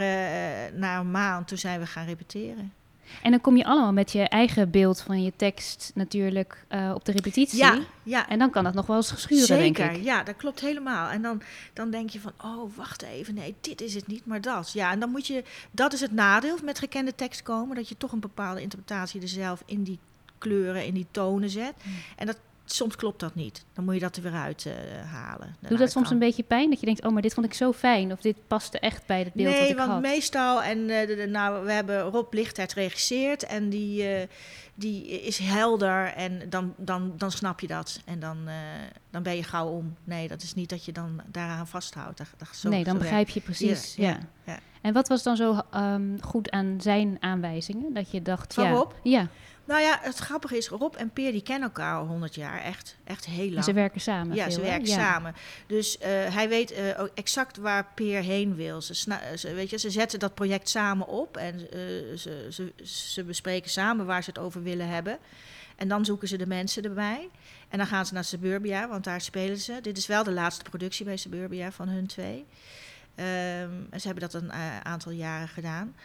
na 0.76 1.00
een 1.00 1.12
maand 1.12 1.48
toen 1.48 1.58
zijn 1.58 1.80
we 1.80 1.86
gaan 1.86 2.06
repeteren. 2.06 2.74
En 3.22 3.32
dan 3.32 3.42
kom 3.42 3.58
je 3.58 3.66
allemaal 3.66 3.94
met 3.94 4.12
je 4.12 4.22
eigen 4.22 4.72
beeld 4.72 5.02
van 5.02 5.24
je 5.24 5.34
tekst 5.36 5.92
natuurlijk 5.96 6.66
eh, 6.68 6.92
op 6.96 7.06
de 7.06 7.12
repetitie. 7.12 7.58
Ja, 7.58 7.80
ja. 8.04 8.30
En 8.30 8.40
dan 8.40 8.50
kan 8.50 8.64
dat 8.64 8.74
nog 8.74 8.86
wel 8.86 8.96
eens 8.96 9.12
geschuren, 9.12 9.48
denk 9.48 9.78
Zeker, 9.78 9.92
ik. 9.96 10.04
ja, 10.04 10.24
dat 10.24 10.36
klopt 10.36 10.60
helemaal. 10.60 11.10
En 11.10 11.22
dan, 11.22 11.42
dan 11.74 11.90
denk 11.90 12.10
je 12.10 12.20
van, 12.20 12.32
oh, 12.44 12.76
wacht 12.76 13.02
even, 13.02 13.34
nee, 13.34 13.56
dit 13.62 13.82
is 13.82 13.94
het 13.94 14.08
niet, 14.08 14.26
maar 14.26 14.42
dat. 14.42 14.72
Ja, 14.72 14.92
en 14.92 15.00
dan 15.00 15.10
moet 15.10 15.28
je, 15.28 15.44
dat 15.72 15.94
is 15.94 16.02
het 16.02 16.12
nadeel 16.12 16.58
met 16.64 16.80
gekende 16.80 17.16
tekst 17.16 17.44
komen, 17.44 17.76
dat 17.76 17.90
je 17.90 17.98
toch 17.98 18.12
een 18.12 18.20
bepaalde 18.20 18.62
interpretatie 18.62 19.22
er 19.22 19.28
zelf 19.28 19.64
in 19.66 19.84
die 19.84 20.00
kleuren, 20.38 20.86
in 20.86 20.94
die 20.94 21.08
tonen 21.12 21.50
zet. 21.50 21.74
Mm. 21.84 21.94
En 22.16 22.26
dat, 22.26 22.38
soms 22.74 22.96
klopt 22.96 23.20
dat 23.20 23.36
niet. 23.36 23.66
Dan 23.74 23.84
moet 23.86 23.94
je 23.94 24.00
dat 24.00 24.16
er 24.16 24.22
weer 24.22 24.34
uit 24.34 24.66
eh, 24.66 24.74
halen. 25.12 25.56
Doet 25.60 25.78
dat 25.80 25.92
soms 25.92 26.10
een 26.10 26.20
beetje 26.20 26.44
pijn? 26.44 26.70
Dat 26.70 26.80
je 26.80 26.86
denkt, 26.86 27.06
oh, 27.06 27.12
maar 27.12 27.22
dit 27.22 27.34
vond 27.34 27.46
ik 27.46 27.54
zo 27.54 27.74
fijn. 27.74 28.12
Of 28.12 28.22
dit 28.22 28.36
paste 28.48 28.80
echt 28.80 29.06
bij 29.06 29.20
het 29.20 29.34
beeld 29.34 29.50
nee, 29.50 29.60
dat 29.62 29.70
ik 29.70 29.78
want 29.78 29.90
had. 29.90 30.02
meestal, 30.02 30.64
en 30.64 30.90
eh, 30.90 31.08
de, 31.08 31.16
de- 31.16 31.28
nou, 31.28 31.66
we 31.66 31.72
hebben 31.72 32.02
Rob 32.02 32.34
Lichtert 32.34 32.74
regisseerd 32.74 33.44
en 33.44 33.70
die, 33.70 34.08
eh, 34.08 34.28
die 34.76 35.22
is 35.22 35.38
helder 35.38 36.06
en 36.14 36.50
dan, 36.50 36.74
dan, 36.78 37.14
dan 37.18 37.32
snap 37.32 37.60
je 37.60 37.68
dat. 37.68 38.02
En 38.06 38.20
dan, 38.20 38.38
dan 39.12 39.24
ben 39.24 39.36
je 39.36 39.44
gauw 39.44 39.68
om. 39.68 39.96
Nee, 40.04 40.28
dat 40.28 40.42
is 40.42 40.54
niet 40.54 40.70
dat 40.70 40.86
je 40.86 40.92
dan 40.92 41.22
daaraan 41.32 41.68
vasthoudt. 41.68 42.18
Dat, 42.18 42.28
dat, 42.38 42.48
zo, 42.52 42.70
nee, 42.70 42.84
dan 42.84 42.94
zo 42.96 43.00
begrijp 43.02 43.30
je 43.30 43.42
precies. 43.42 43.96
Ja, 43.96 44.08
Ja, 44.10 44.10
ja, 44.10 44.20
ja. 44.54 44.60
En 44.82 44.94
wat 44.94 45.08
was 45.08 45.24
dan 45.24 45.36
zo 45.36 45.60
ehm, 45.72 46.18
goed 46.22 46.52
aan 46.52 46.76
zijn 46.82 47.18
aanwijzingen? 47.20 47.94
Dat 47.94 48.12
je 48.12 48.22
dacht, 48.22 48.54
Van 48.54 48.64
ja. 48.64 48.70
Rob? 48.72 48.92
Ja, 49.04 49.28
Nou 49.70 49.82
ja, 49.82 50.00
het 50.02 50.18
grappige 50.18 50.58
is, 50.58 50.68
Rob 50.68 50.96
en 50.96 51.10
Peer 51.10 51.32
die 51.32 51.42
kennen 51.42 51.68
elkaar 51.68 51.96
al 51.96 52.06
honderd 52.06 52.36
jaar. 52.36 52.62
Echt, 52.62 52.98
echt 53.04 53.26
heel 53.26 53.46
lang. 53.46 53.56
en 53.58 53.64
ze 53.64 53.74
werken 53.74 54.02
samen. 54.02 54.36
Ja, 54.36 54.44
veel, 54.44 54.52
ze 54.54 54.62
werken 54.62 54.88
Ja. 54.88 54.96
samen. 54.96 55.36
Dus 55.68 55.98
eh, 55.98 56.10
hij 56.10 56.50
weet 56.50 56.72
eh, 56.72 57.00
ook 57.00 57.12
exact 57.14 57.58
waar 57.58 57.92
Peer 57.96 58.22
heen 58.22 58.56
wil. 58.56 58.82
Ze, 58.82 59.54
weet 59.54 59.70
je, 59.70 59.78
ze 59.78 59.90
zetten 59.90 60.20
dat 60.20 60.34
project 60.34 60.70
samen 60.70 61.08
op 61.08 61.38
en 61.38 61.54
eh, 61.56 61.80
ze, 62.18 62.48
ze, 62.50 62.74
ze 62.84 63.24
bespreken 63.24 63.70
samen 63.70 64.06
waar 64.06 64.24
ze 64.24 64.30
het 64.30 64.40
over 64.40 64.64
willen 64.64 64.88
hebben. 64.88 65.18
En 65.76 65.88
dan 65.88 66.06
zoeken 66.06 66.28
ze 66.28 66.38
de 66.38 66.48
mensen 66.48 66.84
erbij. 66.84 67.30
En 67.70 67.78
dan 67.78 67.88
gaan 67.88 68.06
ze 68.06 68.14
naar 68.14 68.24
Suburbia, 68.24 68.88
want 68.88 69.04
daar 69.04 69.22
spelen 69.22 69.58
ze. 69.58 69.80
Dit 69.82 69.98
is 69.98 70.08
wel 70.08 70.24
de 70.24 70.32
laatste 70.32 70.64
productie 70.64 71.06
bij 71.06 71.18
Suburbia 71.18 71.72
van 71.72 71.88
hun 71.88 72.08
twee. 72.08 72.46
En 73.16 74.00
ze 74.00 74.08
hebben 74.08 74.30
dat 74.30 74.42
een 74.42 74.52
aantal 74.84 75.12
jaren 75.12 75.48
gedaan. 75.48 75.96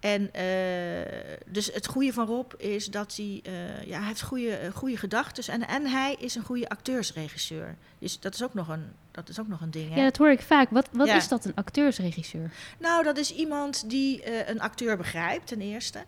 En 0.00 0.32
eh, 0.32 1.36
dus 1.46 1.72
het 1.72 1.86
goede 1.86 2.12
van 2.12 2.26
Rob 2.26 2.52
is 2.56 2.86
dat 2.86 3.16
hij, 3.16 3.40
eh, 3.42 3.86
ja, 3.86 3.98
hij 3.98 4.06
heeft 4.06 4.22
goede, 4.22 4.50
eh, 4.56 4.72
goede 4.72 4.96
gedachten. 4.96 5.52
En, 5.52 5.68
en 5.68 5.86
hij 5.86 6.16
is 6.18 6.34
een 6.34 6.42
goede 6.44 6.68
acteursregisseur. 6.68 7.76
Dus 7.98 8.20
dat 8.20 8.34
is 8.34 8.42
ook 8.42 8.54
nog 8.54 8.68
een, 8.68 8.84
dat 9.10 9.28
is 9.28 9.40
ook 9.40 9.48
nog 9.48 9.60
een 9.60 9.70
ding. 9.70 9.90
Hè? 9.90 9.96
Ja, 9.96 10.04
dat 10.04 10.16
hoor 10.16 10.30
ik 10.30 10.40
vaak. 10.40 10.70
Wat, 10.70 10.88
wat 10.92 11.06
Ja. 11.06 11.16
is 11.16 11.28
dat, 11.28 11.44
een 11.44 11.54
acteursregisseur? 11.54 12.50
Nou, 12.78 13.04
dat 13.04 13.18
is 13.18 13.34
iemand 13.34 13.90
die 13.90 14.48
een 14.50 14.60
acteur 14.60 14.96
begrijpt, 14.96 15.46
ten 15.46 15.60
eerste. 15.60 16.04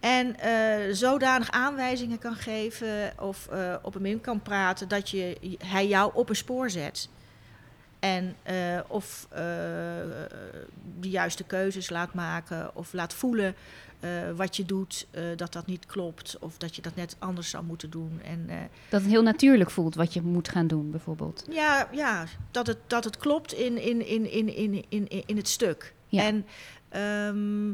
En 0.00 0.36
zodanig 0.96 1.50
aanwijzingen 1.50 2.18
kan 2.18 2.34
geven 2.34 3.12
of 3.18 3.48
op 3.82 3.94
hem 3.94 4.06
in 4.06 4.20
kan 4.20 4.42
praten 4.42 4.88
dat 4.88 5.10
je, 5.10 5.56
hij 5.64 5.88
jou 5.88 6.10
op 6.14 6.28
een 6.28 6.36
spoor 6.36 6.70
zet. 6.70 7.08
En 8.02 8.36
eh, 8.42 8.80
of 8.86 9.26
eh, 9.30 9.38
de 11.00 11.10
juiste 11.10 11.44
keuzes 11.44 11.90
laat 11.90 12.14
maken 12.14 12.76
of 12.76 12.92
laat 12.92 13.14
voelen 13.14 13.54
eh, 14.00 14.10
wat 14.36 14.56
je 14.56 14.64
doet, 14.64 15.06
dat 15.36 15.52
dat 15.52 15.66
niet 15.66 15.86
klopt. 15.86 16.36
Of 16.40 16.56
dat 16.58 16.76
je 16.76 16.82
dat 16.82 16.94
net 16.94 17.16
anders 17.18 17.50
zou 17.50 17.64
moeten 17.64 17.90
doen. 17.90 18.20
En 18.24 18.48
Dat 18.88 19.00
het 19.00 19.10
heel 19.10 19.22
natuurlijk 19.22 19.70
voelt 19.70 19.94
wat 19.94 20.12
je 20.12 20.22
moet 20.22 20.48
gaan 20.48 20.66
doen, 20.66 20.90
bijvoorbeeld. 20.90 21.46
ja, 21.50 21.88
ja 21.92 22.24
dat, 22.50 22.66
het, 22.66 22.78
dat 22.86 23.04
het 23.04 23.16
klopt 23.16 23.52
in, 23.52 23.78
in, 23.78 24.06
in, 24.06 24.30
in, 24.30 24.56
in, 24.56 24.84
in, 24.88 25.08
in 25.26 25.36
het 25.36 25.48
stuk. 25.48 25.94
Ja. 26.06 26.22
En 26.22 26.46
ehm, 26.88 27.72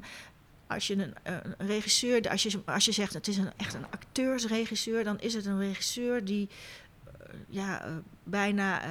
als 0.67 0.87
je 0.87 0.95
een, 0.95 1.15
een 1.23 1.67
regisseur, 1.67 2.31
als 2.31 2.43
je, 2.43 2.61
als 2.65 2.85
je 2.85 2.93
zegt 2.93 3.15
het 3.15 3.29
is 3.29 3.37
een, 3.37 3.53
echt 3.57 3.75
een 3.75 3.91
acteursregisseur, 3.91 5.05
dan 5.05 5.21
is 5.21 5.35
het 5.35 5.47
een 5.47 5.59
regisseur 5.59 6.25
die 6.25 6.49
ja, 7.49 8.03
bijna, 8.25 8.83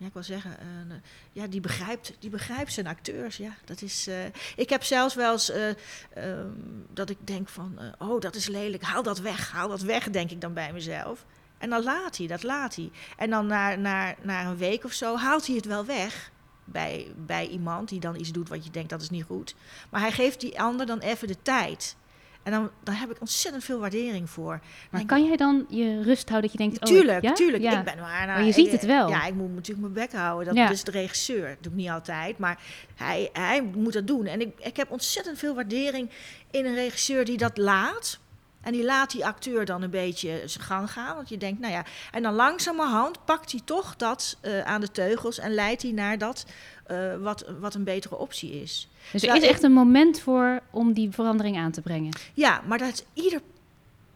ja, 0.00 0.06
ik 0.06 0.12
wil 0.12 0.22
zeggen, 0.22 0.58
eh, 0.58 0.96
ja, 1.32 1.46
die 1.46 1.60
begrijpt, 1.60 2.12
die 2.18 2.30
begrijpt 2.30 2.72
zijn 2.72 2.86
acteurs. 2.86 3.36
Ja, 3.36 3.54
dat 3.64 3.82
is, 3.82 4.06
eh, 4.06 4.24
ik 4.56 4.68
heb 4.68 4.82
zelfs 4.82 5.14
wel 5.14 5.32
eens 5.32 5.50
eh, 5.50 5.68
ehm, 6.14 6.48
dat 6.92 7.10
ik 7.10 7.26
denk 7.26 7.48
van, 7.48 7.78
eh, 7.78 8.08
oh, 8.08 8.20
dat 8.20 8.34
is 8.34 8.46
lelijk, 8.46 8.82
haal 8.82 9.02
dat 9.02 9.18
weg, 9.18 9.50
haal 9.50 9.68
dat 9.68 9.80
weg, 9.80 10.10
denk 10.10 10.30
ik 10.30 10.40
dan 10.40 10.52
bij 10.52 10.72
mezelf. 10.72 11.26
En 11.58 11.70
dan 11.70 11.82
laat 11.82 12.16
hij, 12.16 12.26
dat 12.26 12.42
laat 12.42 12.74
hij. 12.74 12.90
En 13.16 13.30
dan 13.30 13.46
na, 13.46 13.74
na, 13.74 14.14
na 14.22 14.44
een 14.44 14.56
week 14.56 14.84
of 14.84 14.92
zo 14.92 15.16
haalt 15.16 15.46
hij 15.46 15.56
het 15.56 15.64
wel 15.64 15.84
weg 15.84 16.30
bij, 16.64 17.12
bij 17.16 17.46
iemand 17.48 17.88
die 17.88 18.00
dan 18.00 18.16
iets 18.16 18.32
doet 18.32 18.48
wat 18.48 18.64
je 18.64 18.70
denkt 18.70 18.90
dat 18.90 19.02
is 19.02 19.10
niet 19.10 19.24
goed. 19.24 19.54
Maar 19.90 20.00
hij 20.00 20.12
geeft 20.12 20.40
die 20.40 20.60
ander 20.60 20.86
dan 20.86 20.98
even 20.98 21.28
de 21.28 21.42
tijd. 21.42 21.96
En 22.42 22.52
dan, 22.52 22.70
dan 22.82 22.94
heb 22.94 23.10
ik 23.10 23.20
ontzettend 23.20 23.64
veel 23.64 23.78
waardering 23.78 24.30
voor. 24.30 24.60
Maar 24.90 25.04
kan 25.06 25.24
jij 25.26 25.36
dan 25.36 25.66
je 25.68 26.02
rust 26.02 26.28
houden 26.28 26.50
dat 26.50 26.60
je 26.60 26.68
denkt... 26.68 26.80
oh, 26.84 26.94
Tuurlijk, 26.96 27.22
ja? 27.22 27.32
tuurlijk. 27.32 27.62
Ja. 27.62 27.78
Ik 27.78 27.84
ben 27.84 27.98
maar, 27.98 28.26
nou, 28.26 28.26
Maar 28.26 28.42
je 28.42 28.48
ik- 28.48 28.54
ziet 28.54 28.72
het 28.72 28.84
wel. 28.84 29.08
Ja, 29.08 29.26
ik 29.26 29.34
moet 29.34 29.54
natuurlijk 29.54 29.80
mijn 29.94 30.06
bek 30.06 30.18
houden. 30.18 30.46
Dat 30.46 30.56
Ja. 30.56 30.70
is 30.70 30.84
de 30.84 30.90
regisseur. 30.90 31.48
Dat 31.48 31.56
doe 31.62 31.72
ik 31.72 31.78
niet 31.78 31.88
altijd, 31.88 32.38
maar 32.38 32.58
hij, 32.96 33.28
hij 33.32 33.62
moet 33.62 33.92
dat 33.92 34.06
doen. 34.06 34.26
En 34.26 34.40
ik, 34.40 34.52
ik 34.58 34.76
heb 34.76 34.90
ontzettend 34.90 35.38
veel 35.38 35.54
waardering 35.54 36.10
in 36.50 36.64
een 36.66 36.74
regisseur 36.74 37.24
die 37.24 37.36
dat 37.36 37.56
laat. 37.56 38.18
En 38.60 38.72
die 38.72 38.84
laat 38.84 39.10
die 39.10 39.26
acteur 39.26 39.64
dan 39.64 39.82
een 39.82 39.90
beetje 39.90 40.42
zijn 40.44 40.64
gang 40.64 40.90
gaan. 40.90 41.16
Want 41.16 41.28
je 41.28 41.36
denkt, 41.36 41.60
nou 41.60 41.72
ja. 41.72 41.84
En 42.12 42.22
dan 42.22 42.34
langzamerhand 42.34 43.24
pakt 43.24 43.52
hij 43.52 43.60
toch 43.64 43.96
dat 43.96 44.36
uh, 44.42 44.60
aan 44.60 44.80
de 44.80 44.90
teugels 44.90 45.38
en 45.38 45.54
leidt 45.54 45.82
hij 45.82 45.92
naar 45.92 46.18
dat 46.18 46.46
uh, 46.90 47.16
wat, 47.16 47.44
wat 47.60 47.74
een 47.74 47.84
betere 47.84 48.16
optie 48.16 48.62
is. 48.62 48.88
Dus 49.12 49.22
er 49.22 49.36
is 49.36 49.42
echt 49.42 49.62
een 49.62 49.72
moment 49.72 50.20
voor 50.20 50.60
om 50.70 50.92
die 50.92 51.10
verandering 51.10 51.56
aan 51.56 51.70
te 51.70 51.80
brengen. 51.80 52.12
Ja, 52.34 52.62
maar 52.66 52.78
dat 52.78 53.04
ieder 53.12 53.40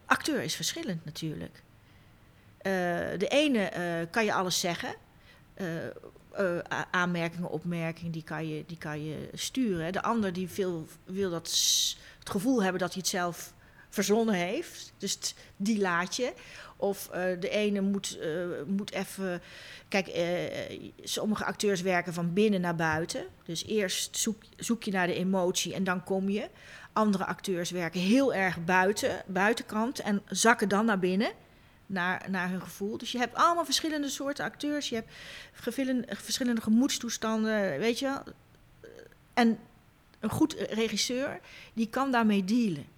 acteur 0.06 0.42
is 0.42 0.54
verschillend 0.54 1.04
natuurlijk. 1.04 1.62
Uh, 2.66 2.72
de 3.18 3.28
ene 3.28 3.70
kan 4.10 4.24
je 4.24 4.32
alles 4.32 4.60
zeggen. 4.60 4.94
aanmerkingen, 6.90 7.50
opmerkingen, 7.50 8.12
die 8.12 8.24
kan 8.24 8.48
je, 8.48 8.64
die 8.66 8.78
kan 8.78 9.04
je 9.04 9.28
sturen. 9.34 9.92
De 9.92 10.02
ander 10.02 10.32
die 10.32 10.48
veel, 10.48 10.86
wil 11.04 11.30
dat 11.30 11.48
het 12.18 12.30
gevoel 12.30 12.62
hebben 12.62 12.80
dat 12.80 12.92
hij 12.92 13.00
het 13.00 13.10
zelf 13.10 13.53
verzonnen 13.94 14.34
heeft. 14.34 14.92
Dus 14.98 15.34
die 15.56 15.80
laat 15.80 16.16
je. 16.16 16.32
Of 16.76 17.08
uh, 17.08 17.14
de 17.40 17.48
ene 17.48 17.80
moet, 17.80 18.18
uh, 18.20 18.46
moet 18.66 18.92
even. 18.92 19.42
Kijk, 19.88 20.08
uh, 20.08 20.94
sommige 21.02 21.44
acteurs 21.44 21.80
werken 21.80 22.12
van 22.12 22.32
binnen 22.32 22.60
naar 22.60 22.76
buiten. 22.76 23.26
Dus 23.44 23.66
eerst 23.66 24.16
zoek, 24.16 24.42
zoek 24.56 24.82
je 24.82 24.90
naar 24.90 25.06
de 25.06 25.14
emotie 25.14 25.74
en 25.74 25.84
dan 25.84 26.04
kom 26.04 26.28
je. 26.28 26.48
Andere 26.92 27.24
acteurs 27.24 27.70
werken 27.70 28.00
heel 28.00 28.34
erg 28.34 28.64
buiten, 28.64 29.22
buitenkant 29.26 29.98
en 29.98 30.22
zakken 30.28 30.68
dan 30.68 30.86
naar 30.86 30.98
binnen. 30.98 31.32
Naar, 31.86 32.26
naar 32.30 32.50
hun 32.50 32.62
gevoel. 32.62 32.98
Dus 32.98 33.12
je 33.12 33.18
hebt 33.18 33.34
allemaal 33.34 33.64
verschillende 33.64 34.08
soorten 34.08 34.44
acteurs. 34.44 34.88
Je 34.88 34.94
hebt 34.94 35.10
verschillende 36.22 36.60
gemoedstoestanden. 36.60 37.78
Weet 37.78 37.98
je 37.98 38.04
wel. 38.04 38.22
En 39.34 39.58
een 40.20 40.30
goed 40.30 40.52
regisseur, 40.52 41.40
die 41.72 41.88
kan 41.88 42.10
daarmee 42.10 42.44
dealen. 42.44 42.93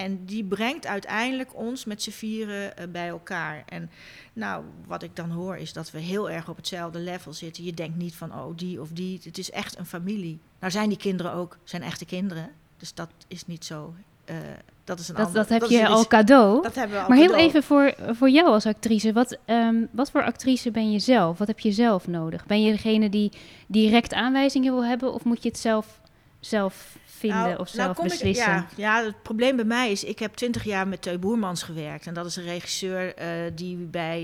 En 0.00 0.24
die 0.24 0.44
brengt 0.44 0.86
uiteindelijk 0.86 1.56
ons 1.56 1.84
met 1.84 2.02
z'n 2.02 2.10
vieren 2.10 2.72
uh, 2.78 2.86
bij 2.92 3.08
elkaar. 3.08 3.62
En 3.66 3.90
nou, 4.32 4.64
wat 4.86 5.02
ik 5.02 5.16
dan 5.16 5.30
hoor 5.30 5.56
is 5.56 5.72
dat 5.72 5.90
we 5.90 5.98
heel 5.98 6.30
erg 6.30 6.48
op 6.48 6.56
hetzelfde 6.56 6.98
level 6.98 7.32
zitten. 7.32 7.64
Je 7.64 7.74
denkt 7.74 7.96
niet 7.96 8.14
van, 8.14 8.34
oh, 8.34 8.56
die 8.56 8.80
of 8.80 8.88
die. 8.88 9.20
Het 9.22 9.38
is 9.38 9.50
echt 9.50 9.78
een 9.78 9.86
familie. 9.86 10.38
Nou 10.60 10.72
zijn 10.72 10.88
die 10.88 10.98
kinderen 10.98 11.32
ook, 11.32 11.58
zijn 11.64 11.82
echte 11.82 12.04
kinderen. 12.04 12.50
Dus 12.76 12.94
dat 12.94 13.10
is 13.28 13.46
niet 13.46 13.64
zo. 13.64 13.94
Uh, 14.30 14.36
dat 14.84 14.98
is 14.98 15.08
een 15.08 15.14
dat, 15.14 15.26
ander, 15.26 15.40
dat 15.40 15.50
heb 15.50 15.60
dat 15.60 15.70
je 15.70 15.86
al 15.86 16.06
cadeau. 16.06 16.62
Dat 16.62 16.74
hebben 16.74 16.96
we 16.96 17.02
al 17.02 17.08
maar 17.08 17.18
heel 17.18 17.34
even 17.34 17.62
voor, 17.62 17.94
voor 18.10 18.30
jou 18.30 18.48
als 18.48 18.66
actrice. 18.66 19.12
Wat, 19.12 19.38
um, 19.46 19.88
wat 19.90 20.10
voor 20.10 20.22
actrice 20.22 20.70
ben 20.70 20.92
je 20.92 20.98
zelf? 20.98 21.38
Wat 21.38 21.48
heb 21.48 21.58
je 21.58 21.72
zelf 21.72 22.06
nodig? 22.06 22.46
Ben 22.46 22.62
je 22.62 22.72
degene 22.72 23.08
die 23.08 23.32
direct 23.66 24.14
aanwijzingen 24.14 24.72
wil 24.72 24.84
hebben? 24.84 25.12
Of 25.12 25.24
moet 25.24 25.42
je 25.42 25.48
het 25.48 25.58
zelf, 25.58 26.00
zelf 26.40 26.96
vinden 27.04 27.38
nou, 27.38 27.58
of 27.58 27.68
zelf 27.68 27.96
nou 27.96 28.08
beslissen? 28.08 28.56
Ik, 28.56 28.76
ja, 28.76 29.00
ja, 29.00 29.04
het 29.04 29.22
probleem 29.22 29.56
bij 29.56 29.64
mij 29.64 29.90
is, 29.90 30.04
ik 30.04 30.18
heb 30.18 30.34
twintig 30.34 30.64
jaar 30.64 30.88
met 30.88 31.02
Teu 31.02 31.18
Boermans 31.18 31.62
gewerkt. 31.62 32.06
En 32.06 32.14
dat 32.14 32.26
is 32.26 32.36
een 32.36 32.44
regisseur 32.44 33.22
uh, 33.22 33.50
die 33.54 33.76
bij, 33.76 34.22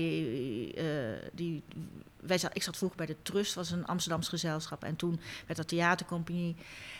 uh, 0.77 0.83
die, 1.33 1.63
wij 2.27 2.37
zat, 2.37 2.51
ik 2.53 2.63
zat 2.63 2.77
vroeger 2.77 2.97
bij 2.97 3.05
de 3.05 3.15
Trust, 3.21 3.53
was 3.53 3.71
een 3.71 3.85
Amsterdams 3.85 4.27
gezelschap. 4.27 4.83
En 4.83 4.95
toen 4.95 5.19
werd 5.45 5.57
dat 5.57 5.67
theatercompagnie. 5.67 6.55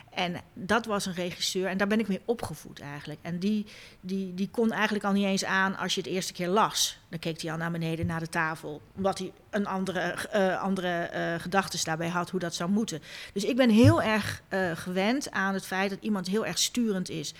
En 0.10 0.42
dat 0.54 0.86
was 0.86 1.06
een 1.06 1.14
regisseur, 1.14 1.68
en 1.68 1.78
daar 1.78 1.88
ben 1.88 2.00
ik 2.00 2.08
mee 2.08 2.22
opgevoed 2.26 2.80
eigenlijk. 2.80 3.20
En 3.22 3.40
die, 3.40 3.66
die, 4.02 4.34
die 4.34 4.50
kon 4.50 4.72
eigenlijk 4.72 5.04
al 5.04 5.12
niet 5.12 5.26
eens 5.26 5.46
aan 5.46 5.78
als 5.78 5.96
je 5.96 6.02
het 6.02 6.10
eerste 6.10 6.34
keer 6.34 6.48
las. 6.48 7.00
Dan 7.10 7.20
keek 7.20 7.42
hij 7.42 7.52
al 7.52 7.58
naar 7.58 7.72
beneden, 7.72 8.06
naar 8.06 8.20
de 8.20 8.30
tafel. 8.30 8.82
Omdat 8.96 9.18
hij 9.18 9.32
een 9.50 9.68
andere, 9.68 10.16
uh, 10.34 10.62
andere 10.62 11.40
uh, 11.44 11.74
daarbij 11.84 12.10
had 12.10 12.30
hoe 12.30 12.40
dat 12.40 12.56
zou 12.56 12.70
moeten. 12.70 13.02
Dus 13.34 13.44
ik 13.44 13.56
ben 13.56 13.70
heel 13.70 14.02
erg 14.02 14.42
uh, 14.50 14.72
gewend 14.76 15.32
aan 15.32 15.54
het 15.54 15.66
feit 15.66 15.90
dat 15.90 16.02
iemand 16.02 16.28
heel 16.28 16.46
erg 16.46 16.58
sturend 16.58 17.10
is. 17.10 17.34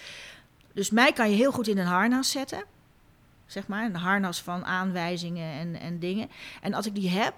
Dus 0.74 0.90
mij 0.90 1.14
kan 1.14 1.30
je 1.30 1.36
heel 1.36 1.52
goed 1.52 1.68
in 1.68 1.78
een 1.78 1.86
harnas 1.86 2.32
zetten. 2.32 2.64
Zeg 3.46 3.68
maar, 3.68 3.86
een 3.86 3.96
harnas 3.96 4.42
van 4.42 4.66
aanwijzingen 4.66 5.54
en, 5.54 5.80
en 5.80 6.00
dingen. 6.00 6.30
En 6.62 6.74
als 6.74 6.86
ik 6.86 6.96
die 6.96 7.10
heb, 7.10 7.34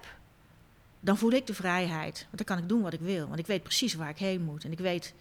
dan 1.00 1.18
voel 1.18 1.30
ik 1.32 1.46
de 1.46 1.54
vrijheid. 1.54 2.26
Want 2.30 2.36
dan 2.36 2.46
kan 2.56 2.58
ik 2.58 2.68
doen 2.68 2.82
wat 2.82 2.92
ik 2.92 3.00
wil. 3.00 3.26
Want 3.26 3.38
ik 3.38 3.46
weet 3.46 3.62
precies 3.62 3.94
waar 3.94 4.08
ik 4.08 4.18
heen 4.18 4.42
moet. 4.42 4.64
En 4.64 4.72
ik 4.72 4.78
weet, 4.78 5.14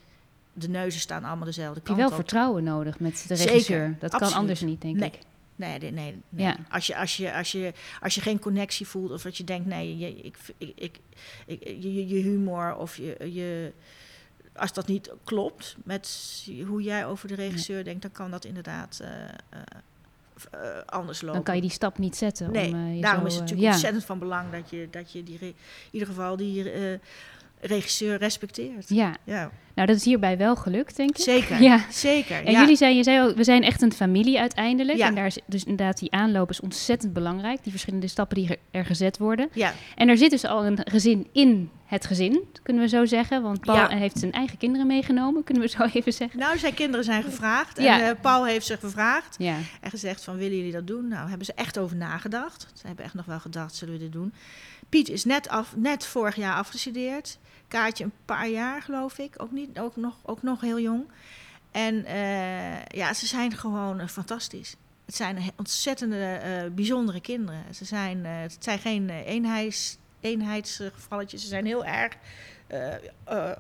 de 0.54 0.70
neuzen 0.70 1.00
staan 1.02 1.24
allemaal 1.24 1.46
dezelfde 1.46 1.74
Heb 1.80 1.88
je 1.88 1.94
kant 1.94 2.00
wel 2.00 2.08
op. 2.10 2.16
vertrouwen 2.16 2.64
nodig 2.64 3.00
met 3.00 3.26
de 3.28 3.36
Zeker, 3.36 3.52
regisseur. 3.54 3.96
Dat 4.00 4.16
kan 4.16 4.34
anders 4.34 4.62
niet, 4.62 4.82
denk 4.82 4.96
Nee. 4.98 5.10
ik. 5.10 5.20
Nee, 5.56 5.80
nee, 5.80 5.92
nee. 5.92 6.22
nee. 6.30 6.46
Ja. 6.46 6.56
Als, 6.70 6.88
je, 6.88 6.98
als, 6.98 7.18
je, 7.18 7.34
als, 7.34 7.52
je, 7.52 7.74
als 8.02 8.16
je 8.16 8.22
geen 8.22 8.40
connectie 8.40 8.88
voelt 8.88 9.12
of 9.12 9.22
dat 9.22 9.38
je 9.38 9.44
denkt, 9.44 9.66
nee, 9.68 9.98
je, 9.98 10.16
ik, 10.16 10.38
ik, 10.58 10.72
ik, 10.76 11.00
ik- 11.46 11.64
je, 11.64 12.08
je 12.08 12.22
humor 12.22 12.76
of 12.76 12.96
je, 12.98 13.32
je. 13.34 13.72
Als 14.56 14.74
dat 14.74 14.88
niet 14.88 15.12
klopt 15.24 15.76
met 15.84 16.46
hoe 16.68 16.82
jij 16.82 17.06
over 17.06 17.28
de 17.28 17.36
regisseur 17.36 17.84
denkt, 17.84 18.02
dan 18.02 18.12
kan 18.12 18.32
dat 18.32 18.46
inderdaad 18.46 19.00
eh, 19.02 19.24
eh, 19.24 19.30
eh, 20.52 20.60
anders 20.86 21.22
lopen. 21.22 21.36
Dan 21.36 21.44
kan 21.44 21.56
je 21.56 21.62
die 21.62 21.72
stap 21.72 21.98
niet 21.98 22.16
zetten. 22.16 22.52
Nee, 22.52 22.74
om, 22.74 22.96
eh, 22.96 23.02
daarom 23.02 23.22
zo, 23.22 23.28
is 23.28 23.34
het 23.34 23.44
eh, 23.44 23.50
natuurlijk 23.50 23.72
ontzettend 23.72 24.06
van 24.06 24.20
belang 24.20 24.52
dat 24.52 24.70
je, 24.70 24.88
dat 24.92 25.12
je 25.12 25.24
die, 25.24 25.40
in 25.40 25.56
ieder 25.92 26.08
geval 26.08 26.38
die 26.38 26.64
regisseur 27.62 28.18
respecteert. 28.18 28.90
Ja, 28.90 29.16
Ja, 29.24 29.52
nou 29.76 29.88
dat 29.88 29.96
is 29.98 30.06
hierbij 30.06 30.38
wel 30.38 30.56
gelukt, 30.56 30.96
denk 30.96 31.10
ik. 31.10 31.24
zeker. 31.24 31.62
Ja. 31.70 31.86
Zeker. 31.92 32.46
En 32.46 32.52
ja. 32.52 32.60
jullie 32.60 32.76
zijn, 32.76 32.96
je 32.96 33.04
zei 33.04 33.20
al, 33.20 33.34
we 33.34 33.44
zijn 33.44 33.64
echt 33.64 33.82
een 33.82 33.94
familie 33.94 34.40
uiteindelijk. 34.40 34.98
Ja. 34.98 35.08
En 35.08 35.16
daar 35.16 35.26
is 35.26 35.38
dus 35.46 35.64
inderdaad 35.64 36.00
die 36.00 36.12
aanloop 36.12 36.50
is 36.50 36.60
ontzettend 36.60 37.14
belangrijk. 37.14 37.60
Die 37.64 37.72
verschillende 37.72 38.08
stappen 38.08 38.36
die 38.38 38.58
er, 38.72 38.86
gezet 38.86 39.18
worden. 39.18 39.50
Ja, 39.54 39.74
En 39.96 40.10
er 40.10 40.18
zit 40.18 40.30
dus 40.30 40.46
al 40.46 40.66
een 40.66 40.80
gezin 40.84 41.28
in 41.32 41.70
het 41.86 42.06
gezin, 42.06 42.44
kunnen 42.64 42.84
we 42.84 42.90
zo 42.90 43.06
zeggen. 43.06 43.42
Want 43.42 43.60
Paul 43.60 43.78
Ja. 43.78 43.88
heeft 43.98 44.20
zijn 44.20 44.32
eigen 44.32 44.58
kinderen 44.58 44.88
meegenomen, 44.88 45.44
kunnen 45.44 45.64
we 45.64 45.70
zo 45.70 45.84
even 45.94 46.14
zeggen. 46.14 46.40
nou 46.40 46.58
zijn 46.58 46.74
kinderen 46.74 47.06
zijn 47.06 47.24
gevraagd. 47.24 47.82
Ja. 47.82 48.00
En 48.02 48.10
eh, 48.16 48.22
Paul 48.22 48.46
heeft 48.46 48.66
ze 48.66 48.78
gevraagd. 48.78 49.36
Ja, 49.40 49.56
En 49.82 49.90
gezegd 49.90 50.24
van, 50.24 50.36
willen 50.38 50.58
jullie 50.58 50.72
dat 50.72 50.88
doen? 50.88 51.08
Nou, 51.08 51.28
hebben 51.30 51.46
ze 51.46 51.54
echt 51.56 51.78
over 51.78 51.96
nagedacht. 51.98 52.68
Ze 52.74 52.88
hebben 52.88 53.06
echt 53.06 53.14
nog 53.14 53.26
wel 53.26 53.40
gedacht, 53.40 53.76
zullen 53.76 53.94
we 53.94 54.00
dit 54.00 54.12
doen? 54.12 54.34
Piet 54.90 55.10
is 55.10 55.26
net, 55.26 55.50
af, 55.50 55.76
net 55.76 56.06
vorig 56.06 56.36
jaar 56.36 56.56
afgestudeerd. 56.56 57.38
Kaatje 57.68 58.04
een 58.04 58.14
paar 58.26 58.48
jaar, 58.48 58.82
geloof 58.82 59.18
ik. 59.18 59.34
Ook, 59.38 59.52
niet, 59.52 59.80
ook, 59.80 59.96
nog, 59.96 60.16
ook 60.24 60.42
nog 60.42 60.62
heel 60.62 60.80
jong. 60.80 61.06
En 61.72 62.06
eh, 62.06 62.86
ja, 62.86 63.14
ze 63.14 63.26
zijn 63.28 63.58
gewoon 63.58 64.00
eh, 64.00 64.08
fantastisch. 64.08 64.76
Het 65.06 65.16
zijn 65.16 65.52
ontzettende, 65.56 66.24
eh, 66.24 66.72
bijzondere 66.72 67.22
kinderen. 67.22 67.76
Ze 67.76 67.86
zijn, 67.86 68.26
het 68.26 68.58
zijn 68.60 68.80
geen 68.80 69.10
eenheids, 69.10 69.98
eenheidsgevalletjes. 70.20 71.42
Ze 71.42 71.48
zijn 71.48 71.66
heel 71.66 71.86
erg 71.86 72.18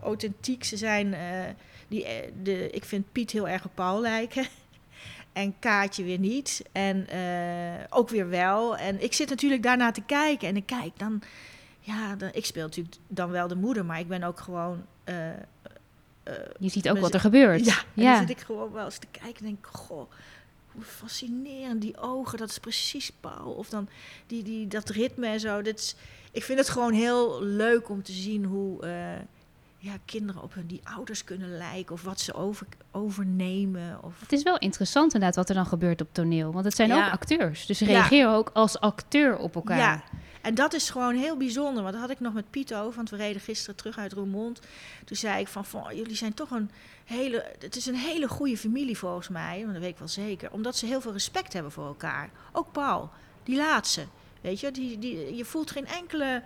authentiek. 0.01 0.63
Ze 0.63 0.77
zijn, 0.77 1.15
die, 1.87 2.05
de, 2.43 2.69
ik 2.69 2.85
vind 2.85 3.11
Piet 3.11 3.31
heel 3.31 3.47
erg 3.47 3.65
op 3.65 3.71
Paul 3.75 4.01
lijken. 4.01 4.47
En 5.39 5.59
Kaatje 5.59 6.03
weer 6.03 6.19
niet. 6.19 6.63
En 6.71 7.07
eh, 7.07 7.85
ook 7.89 8.09
weer 8.09 8.29
wel. 8.29 8.77
En 8.77 9.03
ik 9.03 9.13
zit 9.13 9.29
natuurlijk 9.29 9.63
daarna 9.63 9.91
te 9.91 10.01
kijken. 10.01 10.47
En 10.47 10.55
ik 10.55 10.65
kijk 10.65 10.99
dan... 10.99 11.21
Ja, 11.79 12.15
dan, 12.15 12.29
ik 12.33 12.45
speel 12.45 12.65
natuurlijk 12.65 12.95
dan 13.07 13.29
wel 13.29 13.47
de 13.47 13.55
moeder. 13.55 13.85
Maar 13.85 13.99
ik 13.99 14.07
ben 14.07 14.23
ook 14.23 14.39
gewoon... 14.39 14.85
eh, 15.03 15.29
eh, 15.29 15.35
je 16.59 16.69
ziet 16.69 16.89
ook 16.89 16.99
wat 16.99 17.13
er 17.13 17.19
gebeurt. 17.19 17.65
ja, 17.65 17.77
en 17.95 18.03
ja. 18.03 18.17
dan 18.17 18.27
zit 18.27 18.37
ik 18.37 18.45
gewoon 18.45 18.71
wel 18.71 18.85
eens 18.85 18.97
te 18.97 19.07
kijken 19.11 19.45
en 19.45 19.45
denk 19.45 19.67
goh, 19.67 20.11
hoe 20.71 20.83
fascinerend 20.83 21.81
die 21.81 21.97
ogen, 21.97 22.37
dat 22.37 22.49
is 22.49 22.59
precies 22.59 23.11
Paul. 23.19 23.51
Of 23.51 23.69
dan 23.69 23.89
die, 24.27 24.43
die, 24.43 24.67
dat 24.67 24.89
ritme 24.89 25.27
en 25.27 25.39
zo. 25.39 25.61
Dit 25.61 25.79
is, 25.79 25.95
ik 26.31 26.43
vind 26.43 26.59
het 26.59 26.69
gewoon 26.69 26.93
heel 26.93 27.43
leuk 27.43 27.89
om 27.89 28.03
te 28.03 28.11
zien 28.11 28.45
hoe 28.45 28.85
ja, 29.81 29.93
kinderen 30.05 30.41
op 30.43 30.53
hun 30.53 30.67
die 30.67 30.81
ouders 30.83 31.23
kunnen 31.23 31.57
lijken. 31.57 31.93
Of 31.95 32.01
wat 32.01 32.19
ze 32.19 32.33
over, 32.33 32.67
overnemen. 32.91 34.03
Of, 34.03 34.19
Het 34.19 34.31
is 34.31 34.43
wel 34.43 34.57
interessant 34.57 35.13
inderdaad 35.13 35.35
wat 35.35 35.49
er 35.49 35.55
dan 35.55 35.65
gebeurt 35.65 36.01
op 36.01 36.07
toneel. 36.11 36.51
Want 36.51 36.65
het 36.65 36.75
zijn 36.75 36.89
Ja. 36.89 37.05
ook 37.05 37.11
acteurs. 37.11 37.65
Dus 37.65 37.77
ze 37.77 37.85
Ja. 38.15 38.33
ook 38.35 38.49
als 38.53 38.79
acteur 38.79 39.37
op 39.37 39.55
elkaar. 39.55 39.77
Ja, 39.77 40.03
en 40.41 40.55
dat 40.55 40.73
is 40.73 40.89
gewoon 40.89 41.15
heel 41.15 41.37
bijzonder. 41.37 41.81
Want 41.81 41.93
dat 41.93 42.01
had 42.01 42.11
ik 42.11 42.19
nog 42.19 42.33
met 42.33 42.49
Piet 42.49 42.73
over. 42.75 42.95
Want 42.95 43.09
we 43.09 43.15
reden 43.15 43.41
gisteren 43.41 43.75
terug 43.75 43.97
uit 43.97 44.13
Roermond. 44.13 44.59
Toen 45.05 45.17
zei 45.17 45.39
ik 45.39 45.47
van, 45.47 45.65
van 45.65 45.95
jullie 45.95 46.15
zijn 46.15 46.33
toch 46.33 46.51
een 46.51 46.71
hele... 47.05 47.51
Het 47.59 47.75
is 47.75 47.85
een 47.85 47.95
hele 47.95 48.27
goede 48.27 48.57
familie 48.57 48.97
volgens 48.97 49.27
mij. 49.29 49.59
Want 49.59 49.71
dat 49.73 49.81
weet 49.81 49.91
ik 49.91 49.97
wel 49.97 50.07
zeker. 50.07 50.51
Omdat 50.51 50.75
ze 50.77 50.85
heel 50.85 51.01
veel 51.01 51.11
respect 51.11 51.53
hebben 51.53 51.71
voor 51.71 51.85
elkaar. 51.85 52.29
Ook 52.51 52.71
Paul, 52.71 53.09
die 53.43 53.55
laatste. 53.57 54.05
Weet 54.41 54.59
je, 54.59 54.71
die, 54.71 54.99
die, 54.99 55.35
je 55.35 55.45
voelt 55.45 55.71
geen 55.71 55.87
enkele 55.87 56.43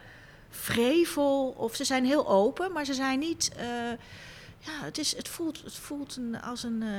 vrevel. 0.53 1.53
Of 1.57 1.75
ze 1.75 1.83
zijn 1.83 2.05
heel 2.05 2.27
open, 2.27 2.71
maar 2.71 2.85
ze 2.85 2.93
zijn 2.93 3.19
niet... 3.19 3.51
eh, 3.57 3.65
ja, 4.59 4.71
het, 4.83 4.97
is, 4.97 5.15
het 5.15 5.27
voelt, 5.27 5.61
het 5.63 5.73
voelt 5.75 6.15
een, 6.15 6.41
als, 6.41 6.63
een, 6.63 6.81
eh, 6.83 6.89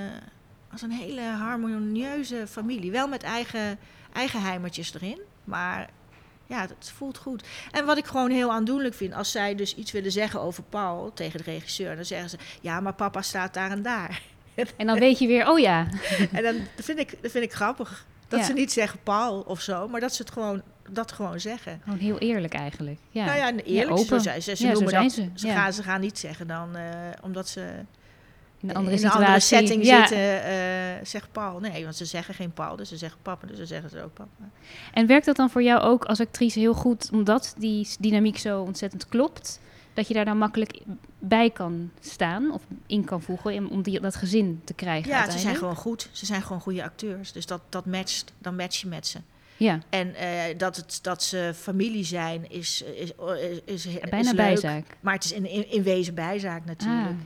als 0.73 0.83
een 0.83 0.91
hele 0.91 1.21
harmonieuze 1.23 2.47
familie. 2.49 2.91
Wel 2.91 3.09
met 3.09 3.23
eigen, 3.23 3.79
eigen 4.13 4.43
heimertjes 4.43 4.95
erin. 4.95 5.21
Maar 5.45 5.91
ja, 6.47 6.61
het 6.61 6.93
voelt 6.97 7.19
goed. 7.19 7.45
En 7.71 7.85
wat 7.87 7.97
ik 7.99 8.05
gewoon 8.07 8.31
heel 8.31 8.53
aandoenlijk 8.53 8.95
vind, 8.95 9.15
als 9.15 9.31
zij 9.31 9.55
dus 9.55 9.75
iets 9.75 9.93
willen 9.93 10.13
zeggen 10.13 10.41
over 10.41 10.63
Paul 10.63 11.13
tegen 11.15 11.39
de 11.39 11.51
regisseur, 11.51 11.97
dan 11.97 12.05
zeggen 12.05 12.31
ze: 12.31 12.37
Ja, 12.61 12.81
maar 12.81 12.95
papa 12.95 13.23
staat 13.23 13.55
daar 13.55 13.71
en 13.71 13.83
daar. 13.83 14.23
En 14.77 14.87
dan 14.87 14.99
weet 14.99 15.19
je 15.19 15.27
weer, 15.27 15.49
oh 15.49 15.59
ja, 15.59 15.87
en 16.33 16.43
dan 16.43 16.57
dat 16.77 16.85
vind 16.85 16.99
ik, 16.99 17.23
dat 17.23 17.31
vind 17.31 17.45
ik 17.45 17.53
grappig. 17.53 18.07
Dat 18.29 18.41
Ja. 18.41 18.47
ze 18.47 18.53
niet 18.53 18.73
zeggen 18.73 18.99
Paul 19.03 19.41
of 19.41 19.61
zo, 19.61 19.89
maar 19.89 20.01
dat 20.01 20.15
ze 20.15 20.23
het 20.23 20.31
gewoon, 20.31 20.63
dat 20.91 21.13
gewoon 21.13 21.41
zeggen. 21.41 21.81
gewoon 21.85 21.99
heel 21.99 22.19
eerlijk 22.19 22.55
eigenlijk. 22.55 22.99
Ja. 23.11 23.25
Nou 23.25 23.37
ja, 23.37 23.53
eerlijk, 23.65 23.99
zo 24.07 24.19
zijn 24.19 24.43
ze. 24.43 24.57
Ze, 24.57 24.67
Ja, 24.67 24.75
zo 24.75 24.89
zijn 24.89 25.03
dat, 25.03 25.13
ze, 25.13 25.29
ze, 25.35 25.47
ja. 25.47 25.55
gaan, 25.55 25.73
ze 25.73 25.83
gaan 25.83 26.01
niet 26.01 26.19
zeggen 26.19 26.47
dan, 26.47 26.77
eh, 26.77 26.83
omdat 27.23 27.49
ze... 27.49 27.61
in 28.61 28.69
een 28.69 28.75
andere 28.77 28.97
in 28.97 29.03
een 29.05 29.11
situatie. 29.11 29.27
andere 29.27 29.41
setting 29.41 29.85
Ja. 29.85 29.99
zitten, 30.07 30.45
eh, 30.45 30.53
zegt 31.03 31.33
Paul. 31.33 31.61
Nee, 31.61 31.83
want 31.85 31.97
ze 31.97 32.05
zeggen 32.05 32.35
geen 32.35 32.53
Paul, 32.53 32.77
dus 32.77 32.89
ze 32.89 32.97
zeggen 32.97 33.19
papa, 33.23 33.47
dus 33.47 33.57
ze 33.57 33.67
zeggen 33.67 33.91
ze 33.91 34.03
ook 34.03 34.13
papa. 34.15 34.45
En 34.93 35.07
werkt 35.07 35.27
dat 35.27 35.37
dan 35.37 35.51
voor 35.51 35.63
jou 35.63 35.83
ook 35.83 36.05
als 36.05 36.21
actrice 36.21 36.59
heel 36.59 36.75
goed, 36.75 37.09
omdat 37.13 37.55
die 37.59 37.89
dynamiek 37.99 38.39
zo 38.39 38.61
ontzettend 38.63 39.09
klopt? 39.09 39.61
Dat 39.95 40.09
je 40.09 40.15
daar 40.15 40.25
dan 40.25 40.39
makkelijk 40.39 40.81
bij 41.19 41.51
kan 41.51 41.91
staan 42.01 42.53
of 42.53 42.63
in 42.87 43.05
kan 43.05 43.23
voegen 43.23 43.69
om 43.69 43.83
die, 43.83 44.01
dat 44.01 44.17
gezin 44.17 44.61
te 44.65 44.75
krijgen 44.75 45.11
Ja, 45.11 45.31
ze 45.31 45.39
zijn 45.39 45.57
gewoon 45.57 45.77
goed. 45.77 46.09
Ze 46.13 46.27
zijn 46.27 46.43
gewoon 46.43 46.61
goede 46.61 46.83
acteurs. 46.85 47.33
Dus 47.33 47.47
dat, 47.47 47.61
dat 47.69 47.87
matcht, 47.87 48.33
dan 48.39 48.57
match 48.57 48.81
je 48.81 48.87
met 48.87 49.07
ze. 49.07 49.19
Ja, 49.57 49.79
En 49.89 50.15
eh, 50.15 50.59
dat, 50.59 50.77
het, 50.77 50.99
dat 51.03 51.23
ze 51.23 51.53
familie 51.57 52.05
zijn, 52.05 52.51
is, 52.51 52.83
is, 52.83 53.13
is, 53.41 53.61
is, 53.65 53.87
is 53.87 53.99
bijna 54.11 54.27
leuk. 54.29 54.37
bijzaak. 54.37 54.85
Maar 55.01 55.15
het 55.15 55.25
is 55.25 55.33
in, 55.33 55.47
in, 55.47 55.71
in 55.71 55.83
wezen 55.83 56.15
bijzaak 56.15 56.65
natuurlijk. 56.65 57.09
Ah, 57.09 57.17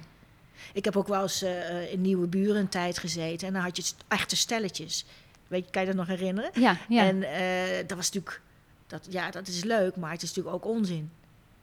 Ik 0.73 0.85
heb 0.85 0.97
ook 0.97 1.09
wel 1.09 1.23
eens 1.23 1.43
eh, 1.43 1.93
in 1.93 2.01
Nieuwe 2.01 2.27
Buren 2.27 2.57
een 2.57 2.69
tijd 2.69 2.99
gezeten. 2.99 3.47
En 3.47 3.53
dan 3.53 3.63
had 3.63 3.77
je 3.77 3.93
echte 4.09 4.37
stelletjes. 4.37 5.05
Weet 5.47 5.65
je, 5.65 5.71
kan 5.71 5.83
je 5.83 5.89
dat 5.89 5.97
nog 5.97 6.07
herinneren? 6.07 6.51
ja, 6.55 6.77
ja. 6.89 7.05
En 7.07 7.23
eh, 7.23 7.87
dat 7.87 7.97
was 7.97 8.07
natuurlijk... 8.11 8.41
Dat, 8.87 9.07
ja, 9.11 9.31
dat 9.31 9.49
is 9.49 9.65
leuk, 9.65 9.97
maar 9.97 10.11
het 10.13 10.23
is 10.23 10.29
natuurlijk 10.35 10.57
ook 10.57 10.73
onzin. 10.75 11.11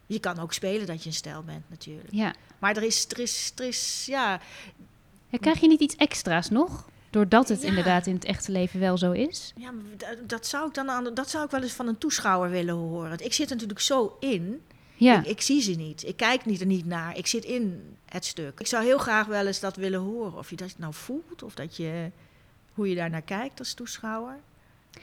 Je 0.06 0.20
kan 0.20 0.40
ook 0.40 0.54
spelen 0.54 0.88
dat 0.88 1.02
je 1.04 1.10
een 1.10 1.16
stijl 1.16 1.44
bent, 1.44 1.70
natuurlijk. 1.70 2.08
ja. 2.12 2.34
Maar 2.60 2.78
er 2.78 2.84
is, 2.84 3.06
er 3.10 3.20
is, 3.20 3.52
er 3.56 3.66
is 3.68 4.04
ja... 4.06 4.40
Ja, 5.30 5.38
Krijg 5.38 5.60
je 5.60 5.68
niet 5.68 5.82
iets 5.82 5.96
extra's 5.96 6.50
nog? 6.50 6.86
Doordat 7.16 7.50
het 7.50 7.62
Ja. 7.62 7.68
inderdaad 7.68 8.08
in 8.08 8.14
het 8.14 8.26
echte 8.26 8.52
leven 8.52 8.80
wel 8.80 8.98
zo 8.98 9.12
is? 9.12 9.54
ja 9.58 9.72
maar 9.72 9.84
dat, 10.28 10.48
zou 10.48 10.68
ik 10.68 10.74
dan 10.74 10.90
aan, 10.90 11.14
dat 11.14 11.30
zou 11.30 11.46
ik 11.46 11.52
wel 11.52 11.62
eens 11.62 11.72
van 11.74 11.88
een 11.88 11.98
toeschouwer 11.98 12.50
willen 12.50 12.74
horen. 12.76 13.10
Want 13.10 13.26
ik 13.26 13.34
zit 13.34 13.46
er 13.46 13.54
natuurlijk 13.54 13.80
zo 13.82 14.18
in. 14.20 14.62
Ja, 14.96 15.20
Ik, 15.20 15.26
ik 15.26 15.42
zie 15.42 15.62
ze 15.62 15.72
niet. 15.72 16.08
Ik 16.08 16.18
kijk 16.18 16.46
niet 16.46 16.60
er 16.60 16.66
niet 16.66 16.86
naar. 16.86 17.18
Ik 17.18 17.28
zit 17.28 17.46
in 17.46 17.82
het 18.06 18.26
stuk. 18.26 18.60
Ik 18.60 18.68
zou 18.68 18.84
heel 18.84 18.98
graag 18.98 19.26
wel 19.26 19.48
eens 19.48 19.60
dat 19.60 19.76
willen 19.76 20.00
horen. 20.00 20.38
Of 20.38 20.50
je 20.50 20.56
dat 20.56 20.74
nou 20.78 20.94
voelt, 20.94 21.44
of 21.44 21.54
dat 21.56 21.78
je, 21.78 22.12
hoe 22.74 22.90
je 22.90 22.96
daar 22.96 23.10
naar 23.10 23.22
kijkt 23.22 23.60
als 23.60 23.74
toeschouwer. 23.74 24.36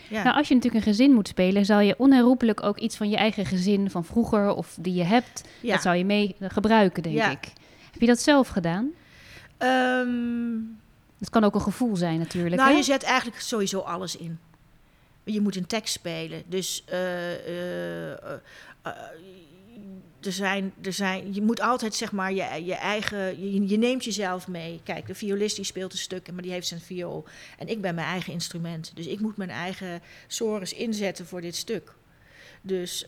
Ja. 0.08 0.22
Nou, 0.22 0.36
als 0.36 0.48
je 0.48 0.54
natuurlijk 0.54 0.84
een 0.86 0.92
gezin 0.92 1.12
moet 1.12 1.28
spelen, 1.28 1.64
zal 1.64 1.80
je 1.80 1.94
onherroepelijk 1.98 2.62
ook 2.62 2.78
iets 2.78 2.96
van 2.96 3.10
je 3.10 3.16
eigen 3.16 3.46
gezin 3.46 3.90
van 3.90 4.04
vroeger 4.04 4.54
of 4.54 4.76
die 4.80 4.94
je 4.94 5.04
hebt, 5.04 5.44
ja. 5.60 5.72
dat 5.72 5.82
zou 5.82 5.96
je 5.96 6.04
mee 6.04 6.36
gebruiken, 6.40 7.02
denk 7.02 7.16
Ja. 7.16 7.30
ik. 7.30 7.52
Heb 7.92 8.00
je 8.00 8.06
dat 8.06 8.20
zelf 8.20 8.48
gedaan? 8.48 8.90
Ehm, 9.56 10.08
Het 11.22 11.30
kan 11.30 11.44
ook 11.44 11.54
een 11.54 11.60
gevoel 11.60 11.96
zijn 11.96 12.18
natuurlijk. 12.18 12.56
nou, 12.56 12.70
hè? 12.70 12.76
je 12.76 12.82
zet 12.82 13.02
eigenlijk 13.02 13.40
sowieso 13.40 13.78
alles 13.78 14.16
in. 14.16 14.38
Je 15.24 15.40
moet 15.40 15.56
een 15.56 15.66
tekst 15.66 15.94
spelen. 15.94 16.42
Dus 16.46 16.82
eh, 16.86 17.32
eh, 17.32 18.12
eh, 18.12 18.92
er 20.20 20.32
zijn, 20.32 20.72
er 20.80 20.92
zijn, 20.92 21.34
je 21.34 21.42
moet 21.42 21.60
altijd 21.60 21.94
zeg 21.94 22.12
maar 22.12 22.32
je, 22.32 22.64
je 22.64 22.74
eigen. 22.74 23.18
Je, 23.52 23.68
je 23.68 23.76
neemt 23.76 24.04
jezelf 24.04 24.48
mee. 24.48 24.80
Kijk, 24.82 25.06
de 25.06 25.14
violist 25.14 25.56
die 25.56 25.64
speelt 25.64 25.92
een 25.92 25.98
stuk, 25.98 26.32
maar 26.32 26.42
die 26.42 26.52
heeft 26.52 26.66
zijn 26.66 26.80
viool. 26.80 27.24
En 27.58 27.68
ik 27.68 27.80
ben 27.80 27.94
mijn 27.94 28.06
eigen 28.06 28.32
instrument. 28.32 28.92
Dus 28.94 29.06
ik 29.06 29.20
moet 29.20 29.36
mijn 29.36 29.50
eigen 29.50 30.02
sores 30.26 30.72
inzetten 30.72 31.26
voor 31.26 31.40
dit 31.40 31.56
stuk. 31.56 31.94
Dus 32.62 33.06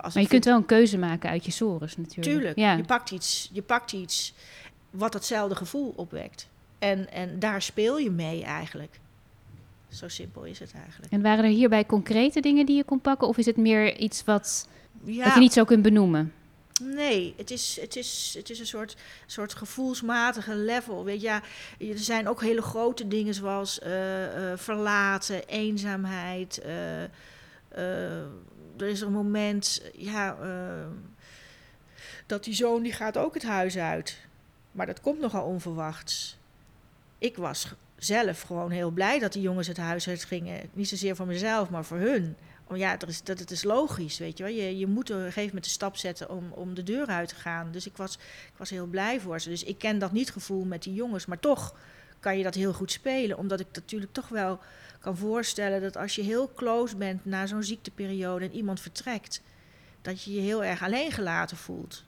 als 0.00 0.14
maar 0.14 0.22
je 0.22 0.28
kunt 0.28 0.44
wel 0.44 0.56
een 0.56 0.66
keuze 0.66 0.98
maken 0.98 1.30
uit 1.30 1.44
je 1.44 1.50
sores 1.50 1.96
natuurlijk. 1.96 2.36
Tuurlijk, 2.36 2.58
Ja. 2.58 2.72
je, 2.76 2.84
pakt 2.84 3.10
iets, 3.10 3.50
je 3.52 3.62
pakt 3.62 3.92
iets 3.92 4.34
wat 4.90 5.12
datzelfde 5.12 5.56
gevoel 5.56 5.92
opwekt. 5.96 6.48
En, 6.78 7.12
en 7.12 7.38
daar 7.38 7.62
speel 7.62 7.98
je 7.98 8.10
mee 8.10 8.44
eigenlijk. 8.44 9.00
Zo 9.88 10.08
simpel 10.08 10.44
is 10.44 10.58
het 10.58 10.72
eigenlijk. 10.82 11.12
En 11.12 11.22
waren 11.22 11.44
er 11.44 11.50
hierbij 11.50 11.86
concrete 11.86 12.40
dingen 12.40 12.66
die 12.66 12.76
je 12.76 12.84
kon 12.84 13.00
pakken? 13.00 13.28
Of 13.28 13.38
is 13.38 13.46
het 13.46 13.56
meer 13.56 13.96
iets 13.96 14.24
wat, 14.24 14.68
Ja, 15.04 15.34
je 15.34 15.40
niet 15.40 15.52
zo 15.52 15.64
kunt 15.64 15.82
benoemen? 15.82 16.32
Nee, 16.82 17.34
het 17.36 17.50
is, 17.50 17.78
het 17.80 17.96
is, 17.96 18.34
het 18.36 18.50
is 18.50 18.58
een 18.58 18.66
soort, 18.66 18.96
soort 19.26 19.54
gevoelsmatige 19.54 20.54
level. 20.54 21.04
Weet 21.04 21.20
je, 21.20 21.26
ja, 21.26 21.42
er 21.78 21.98
zijn 21.98 22.28
ook 22.28 22.40
hele 22.40 22.62
grote 22.62 23.08
dingen 23.08 23.34
zoals 23.34 23.78
eh, 23.78 24.52
eh, 24.52 24.58
verlaten, 24.58 25.46
eenzaamheid. 25.48 26.58
eh, 26.58 27.02
er 28.76 28.86
is 28.86 29.00
een 29.00 29.12
moment, 29.12 29.82
ja, 29.96 30.36
dat 32.26 32.44
die 32.44 32.54
zoon 32.54 32.82
die 32.82 32.92
gaat 32.92 33.16
ook 33.16 33.34
het 33.34 33.42
huis 33.42 33.76
uit. 33.76 34.18
Maar 34.72 34.86
dat 34.86 35.00
komt 35.00 35.20
nogal 35.20 35.44
onverwachts. 35.44 36.38
Ik 37.18 37.36
was 37.36 37.74
zelf 37.96 38.40
gewoon 38.40 38.70
heel 38.70 38.90
blij 38.90 39.18
dat 39.18 39.32
die 39.32 39.42
jongens 39.42 39.66
het 39.68 39.76
huis 39.76 40.08
uit 40.08 40.24
gingen. 40.24 40.60
Niet 40.72 40.88
zozeer 40.88 41.16
voor 41.16 41.26
mezelf, 41.26 41.70
maar 41.70 41.84
voor 41.84 41.96
hun. 41.96 42.36
Oh 42.66 42.76
ja, 42.76 42.96
dat 42.96 43.08
is, 43.08 43.22
dat, 43.22 43.38
het 43.38 43.50
is 43.50 43.64
logisch, 43.64 44.18
weet 44.18 44.38
je 44.38 44.44
wel. 44.44 44.52
Je, 44.52 44.78
je 44.78 44.86
moet 44.86 45.10
op 45.10 45.16
een 45.16 45.22
gegeven 45.22 45.46
moment 45.46 45.64
de 45.64 45.70
stap 45.70 45.96
zetten 45.96 46.30
om, 46.30 46.52
om 46.52 46.74
de 46.74 46.82
deur 46.82 47.06
uit 47.06 47.28
te 47.28 47.34
gaan. 47.34 47.72
Dus 47.72 47.86
ik 47.86 47.96
was, 47.96 48.14
ik 48.52 48.56
was 48.56 48.70
heel 48.70 48.86
blij 48.86 49.20
voor 49.20 49.40
ze. 49.40 49.48
Dus 49.48 49.64
ik 49.64 49.78
ken 49.78 49.98
dat 49.98 50.12
niet 50.12 50.30
gevoel 50.30 50.64
met 50.64 50.82
die 50.82 50.94
jongens. 50.94 51.26
Maar 51.26 51.40
toch 51.40 51.74
kan 52.20 52.36
je 52.36 52.42
dat 52.44 52.54
heel 52.54 52.72
goed 52.72 52.92
spelen. 52.92 53.38
Omdat 53.38 53.60
ik 53.60 53.66
natuurlijk 53.72 54.12
toch 54.12 54.28
wel 54.28 54.58
kan 55.00 55.16
voorstellen 55.16 55.80
dat 55.80 55.96
als 55.96 56.14
je 56.14 56.22
heel 56.22 56.52
close 56.54 56.96
bent 56.96 57.24
na 57.24 57.46
zo'n 57.46 57.62
ziekteperiode 57.62 58.44
en 58.44 58.54
iemand 58.54 58.80
vertrekt, 58.80 59.42
dat 60.02 60.22
je 60.22 60.34
je 60.34 60.40
heel 60.40 60.64
erg 60.64 60.82
alleen 60.82 61.12
gelaten 61.12 61.56
voelt. 61.56 62.04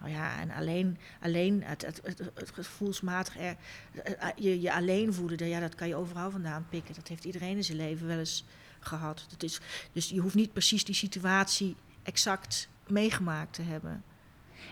Nou 0.00 0.12
ja, 0.12 0.40
en 0.40 0.50
alleen, 0.50 0.98
alleen 1.22 1.62
het, 1.64 1.86
het, 1.86 2.00
het, 2.04 2.18
het 2.34 2.50
gevoelsmatig 2.52 3.38
er, 3.38 3.56
eh, 4.04 4.28
je, 4.36 4.60
je 4.60 4.72
alleen 4.74 5.14
voelen, 5.14 5.38
dat- 5.38 5.48
ja, 5.48 5.60
dat 5.60 5.74
kan 5.74 5.88
je 5.88 5.94
overal 5.96 6.30
vandaan 6.30 6.66
pikken. 6.70 6.94
Dat 6.94 7.08
heeft 7.08 7.24
iedereen 7.24 7.56
in 7.56 7.64
zijn 7.64 7.78
leven 7.78 8.06
wel 8.06 8.18
eens 8.18 8.44
gehad. 8.80 9.26
Dat 9.30 9.42
is, 9.42 9.60
dus 9.92 10.08
je 10.08 10.20
hoeft 10.20 10.34
niet 10.34 10.52
precies 10.52 10.84
die 10.84 10.94
situatie 10.94 11.76
exact 12.02 12.68
meegemaakt 12.86 13.52
te 13.54 13.62
hebben. 13.62 14.02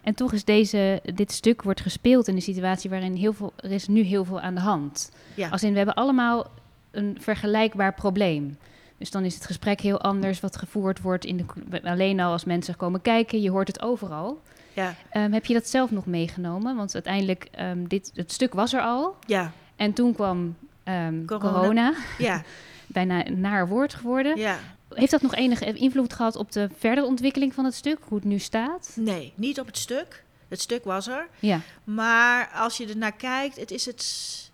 En 0.03 0.15
toch 0.15 0.33
is 0.33 0.45
deze, 0.45 1.01
dit 1.15 1.33
stuk 1.33 1.63
wordt 1.63 1.81
gespeeld 1.81 2.29
in 2.29 2.35
een 2.35 2.43
situatie 2.43 2.91
waarin 2.91 3.15
heel 3.15 3.33
veel, 3.33 3.53
er 3.57 3.71
is 3.71 3.89
nu 3.89 4.01
heel 4.03 4.25
veel 4.25 4.41
aan 4.41 4.55
de 4.55 4.61
hand. 4.61 5.11
Ja, 5.35 5.49
Als 5.49 5.63
in, 5.63 5.71
we 5.71 5.77
hebben 5.77 5.95
allemaal 5.95 6.51
een 6.91 7.17
vergelijkbaar 7.21 7.95
probleem. 7.95 8.59
Dus 8.99 9.11
dan 9.11 9.25
is 9.25 9.35
het 9.35 9.47
gesprek 9.47 9.81
heel 9.81 10.01
anders 10.01 10.41
wat 10.41 10.57
gevoerd 10.57 11.01
wordt. 11.01 11.25
In 11.25 11.37
de, 11.37 11.83
alleen 11.83 12.21
al 12.21 12.33
als 12.33 12.45
mensen 12.45 12.77
komen 12.77 13.01
kijken, 13.03 13.41
je 13.41 13.51
hoort 13.51 13.69
het 13.69 13.83
overal. 13.83 14.43
Ja, 14.79 14.95
Ehm, 15.11 15.33
heb 15.33 15.47
je 15.47 15.55
dat 15.55 15.69
zelf 15.69 15.91
nog 15.91 16.07
meegenomen? 16.07 16.77
Want 16.77 16.95
uiteindelijk, 16.95 17.49
ehm, 17.53 17.85
dit, 17.87 18.11
het 18.15 18.33
stuk 18.33 18.53
was 18.55 18.73
er 18.73 18.81
al. 18.81 19.17
ja, 19.27 19.53
En 19.77 19.93
toen 19.93 20.15
kwam 20.15 20.57
ehm, 20.85 21.25
Corona. 21.25 21.51
corona. 21.59 21.95
ja, 22.19 22.43
Bijna 22.87 23.27
een 23.27 23.41
naar 23.41 23.69
woord 23.69 23.95
geworden. 23.95 24.37
ja. 24.37 24.59
Heeft 24.95 25.11
dat 25.11 25.23
nog 25.23 25.35
enige 25.35 25.65
invloed 25.73 26.13
gehad 26.13 26.37
op 26.37 26.53
de 26.53 26.69
verdere 26.79 27.07
ontwikkeling 27.07 27.55
van 27.55 27.65
het 27.65 27.75
stuk? 27.75 27.99
Hoe 28.09 28.19
het 28.19 28.27
nu 28.27 28.39
staat? 28.39 28.93
Nee, 28.95 29.33
niet 29.35 29.61
op 29.61 29.67
het 29.67 29.79
stuk. 29.79 30.25
Het 30.49 30.61
stuk 30.61 30.85
was 30.85 31.07
er. 31.09 31.29
Ja, 31.39 31.61
Maar 31.85 32.51
als 32.55 32.77
je 32.77 32.87
er 32.87 32.97
naar 32.97 33.13
kijkt, 33.13 33.57
het 33.57 33.71
is 33.71 33.87
het. 33.87 34.48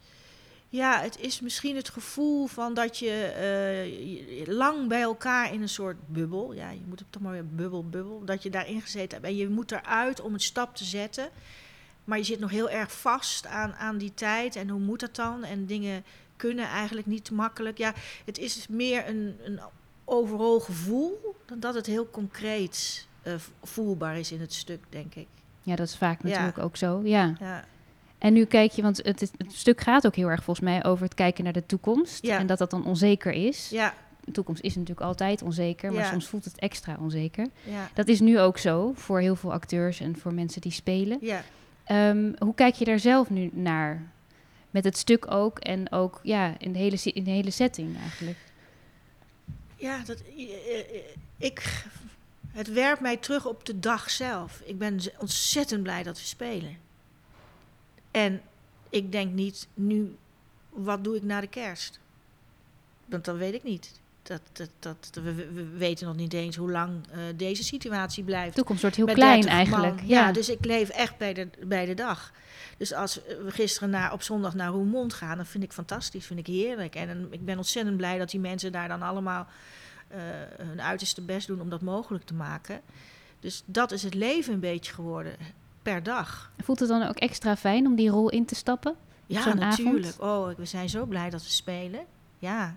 Ja, 0.74 1.00
het 1.00 1.18
is 1.20 1.40
misschien 1.40 1.76
het 1.76 1.88
gevoel 1.88 2.46
van 2.46 2.74
dat 2.74 2.98
je 2.98 3.10
eh, 3.10 3.86
je- 4.46 4.52
lang 4.52 4.88
bij 4.88 5.00
elkaar 5.00 5.52
in 5.52 5.62
een 5.62 5.68
soort 5.68 5.96
bubbel. 6.06 6.52
Ja, 6.52 6.70
je 6.70 6.80
moet 6.88 6.98
het 6.98 7.12
toch 7.12 7.22
maar 7.22 7.32
weer 7.32 7.48
bubbel, 7.48 7.88
bubbel. 7.88 8.24
Dat 8.24 8.42
je 8.42 8.50
daarin 8.50 8.80
gezeten 8.80 9.10
hebt. 9.10 9.24
En 9.24 9.36
je 9.36 9.48
moet 9.48 9.72
eruit 9.72 10.20
om 10.20 10.32
een 10.34 10.40
stap 10.40 10.76
te 10.76 10.84
zetten. 10.84 11.28
Maar 12.04 12.18
je 12.18 12.24
zit 12.24 12.38
nog 12.40 12.50
heel 12.50 12.70
erg 12.70 12.92
vast 12.92 13.46
aan, 13.46 13.74
aan 13.74 13.98
die 13.98 14.14
tijd. 14.14 14.56
En 14.56 14.68
hoe 14.68 14.80
moet 14.80 15.00
dat 15.00 15.14
dan? 15.16 15.44
En 15.44 15.66
dingen 15.66 16.04
kunnen 16.36 16.64
eigenlijk 16.66 17.06
niet 17.06 17.30
makkelijk. 17.30 17.78
Ja, 17.78 17.92
het 18.24 18.38
is 18.38 18.66
meer 18.68 19.08
een, 19.08 19.36
een 19.44 19.60
overal 20.04 20.60
gevoel 20.60 21.34
dan 21.46 21.60
dat 21.60 21.74
het 21.74 21.86
heel 21.86 22.10
concreet 22.10 23.06
eh, 23.22 23.34
voelbaar 23.62 24.18
is 24.18 24.32
in 24.32 24.40
het 24.40 24.52
stuk, 24.54 24.84
denk 24.88 25.14
ik. 25.14 25.26
ja 25.62 25.76
dat 25.76 25.86
is 25.88 25.96
vaak 25.96 26.22
Ja. 26.22 26.28
natuurlijk 26.28 26.58
ook 26.58 26.76
zo. 26.76 27.00
Ja. 27.04 27.34
Ja. 27.40 27.64
En 28.24 28.32
nu 28.32 28.44
kijk 28.44 28.72
je, 28.72 28.82
want 28.82 28.96
het, 29.02 29.22
is- 29.22 29.30
het 29.36 29.52
stuk 29.52 29.80
gaat 29.80 30.06
ook 30.06 30.14
heel 30.14 30.28
erg 30.30 30.44
volgens 30.44 30.66
mij 30.66 30.84
over 30.84 31.04
het 31.04 31.14
kijken 31.14 31.44
naar 31.44 31.52
de 31.52 31.66
toekomst. 31.66 32.26
Ja. 32.26 32.38
En 32.38 32.46
dat 32.46 32.58
dat 32.58 32.70
dan 32.70 32.86
onzeker 32.86 33.32
is. 33.32 33.68
Ja, 33.70 33.94
De 34.24 34.32
toekomst 34.32 34.62
is 34.62 34.74
natuurlijk 34.74 35.06
altijd 35.06 35.42
onzeker, 35.42 35.92
maar 35.92 36.02
Ja. 36.04 36.10
soms 36.10 36.26
voelt 36.26 36.44
het 36.44 36.58
extra 36.58 36.96
onzeker. 37.00 37.46
ja, 37.64 37.90
Dat 37.94 38.08
is 38.08 38.20
nu 38.20 38.40
ook 38.40 38.58
zo 38.58 38.92
voor 38.94 39.20
heel 39.20 39.36
veel 39.36 39.52
acteurs 39.52 40.00
en 40.00 40.16
voor 40.18 40.34
mensen 40.34 40.60
die 40.60 40.72
spelen. 40.72 41.18
ja. 41.20 41.42
Ehm, 41.84 42.32
hoe 42.38 42.54
kijk 42.54 42.74
je 42.74 42.84
daar 42.84 42.98
zelf 42.98 43.30
nu 43.30 43.50
naar? 43.52 44.02
Met 44.70 44.84
het 44.84 44.96
stuk 44.98 45.30
ook 45.30 45.58
en 45.58 45.92
ook 45.92 46.20
ja, 46.22 46.54
in, 46.58 46.72
de 46.72 46.78
hele, 46.78 46.96
in 47.02 47.24
de 47.24 47.30
hele 47.30 47.50
setting 47.50 47.96
eigenlijk. 48.00 48.38
Ja, 49.76 50.02
dat, 50.06 50.22
ik, 51.38 51.84
het 52.52 52.72
werpt 52.72 53.00
mij 53.00 53.16
terug 53.16 53.46
op 53.46 53.64
de 53.66 53.78
dag 53.80 54.10
zelf. 54.10 54.60
Ik 54.64 54.78
ben 54.78 54.98
ontzettend 55.18 55.82
blij 55.82 56.02
dat 56.02 56.18
we 56.18 56.24
spelen. 56.24 56.76
En 58.14 58.40
ik 58.90 59.12
denk 59.12 59.32
niet 59.32 59.68
nu, 59.74 60.16
wat 60.70 61.04
doe 61.04 61.16
ik 61.16 61.22
na 61.22 61.40
de 61.40 61.46
kerst? 61.46 62.00
Want 63.04 63.24
dat 63.24 63.36
weet 63.36 63.54
ik 63.54 63.62
niet. 63.62 64.00
Dat, 64.22 64.40
dat, 64.52 64.68
dat, 64.78 65.10
we, 65.12 65.34
we- 65.34 65.52
we 65.52 65.64
weten 65.68 66.06
nog 66.06 66.16
niet 66.16 66.32
eens 66.32 66.56
hoe 66.56 66.70
lang 66.70 67.00
eh, 67.10 67.18
deze 67.36 67.64
situatie 67.64 68.24
De 68.24 68.30
blijft. 68.30 68.54
toekomst 68.56 68.80
wordt 68.82 68.96
heel 68.96 69.06
Met 69.06 69.14
klein 69.14 69.40
30 69.40 69.50
man. 69.50 69.58
eigenlijk. 69.82 70.08
Ja. 70.10 70.26
Ja, 70.26 70.32
dus 70.32 70.48
ik 70.48 70.64
leef 70.64 70.88
echt 70.88 71.16
bij 71.18 71.34
de, 71.34 71.48
bij 71.66 71.86
de 71.86 71.94
dag. 71.94 72.32
Dus 72.76 72.92
als 72.92 73.14
we 73.44 73.50
gisteren 73.50 73.90
naar, 73.90 74.12
op 74.12 74.22
zondag 74.22 74.54
naar 74.54 74.70
Roermond 74.70 75.14
gaan, 75.14 75.36
dan 75.36 75.46
vind 75.46 75.64
ik 75.64 75.72
fantastisch, 75.72 76.26
vind 76.26 76.38
ik 76.38 76.46
heerlijk. 76.46 76.94
En, 76.94 77.28
ik 77.30 77.44
ben 77.44 77.56
ontzettend 77.56 77.96
blij 77.96 78.18
dat 78.18 78.30
die 78.30 78.40
mensen 78.40 78.72
daar 78.72 78.88
dan 78.88 79.02
allemaal 79.02 79.46
eh, 80.08 80.18
hun 80.56 80.82
uiterste 80.82 81.20
best 81.20 81.46
doen 81.46 81.60
om 81.60 81.68
dat 81.70 81.80
mogelijk 81.82 82.24
te 82.24 82.34
maken. 82.34 82.80
Dus 83.40 83.62
dat 83.66 83.92
is 83.92 84.02
het 84.02 84.14
leven 84.14 84.54
een 84.54 84.60
beetje 84.60 84.92
geworden. 84.92 85.36
Per 85.84 86.02
dag. 86.02 86.52
Voelt 86.58 86.80
het 86.80 86.88
dan 86.88 87.02
ook 87.02 87.16
extra 87.16 87.56
fijn 87.56 87.86
om 87.86 87.94
die 87.94 88.08
rol 88.08 88.30
in 88.30 88.44
te 88.44 88.54
stappen? 88.54 88.94
Ja, 89.26 89.54
natuurlijk. 89.54 90.06
avond? 90.06 90.20
Oh, 90.20 90.56
we 90.56 90.64
zijn 90.64 90.88
zo 90.88 91.06
blij 91.06 91.30
dat 91.30 91.42
we 91.42 91.50
spelen. 91.50 92.04
Ja. 92.38 92.76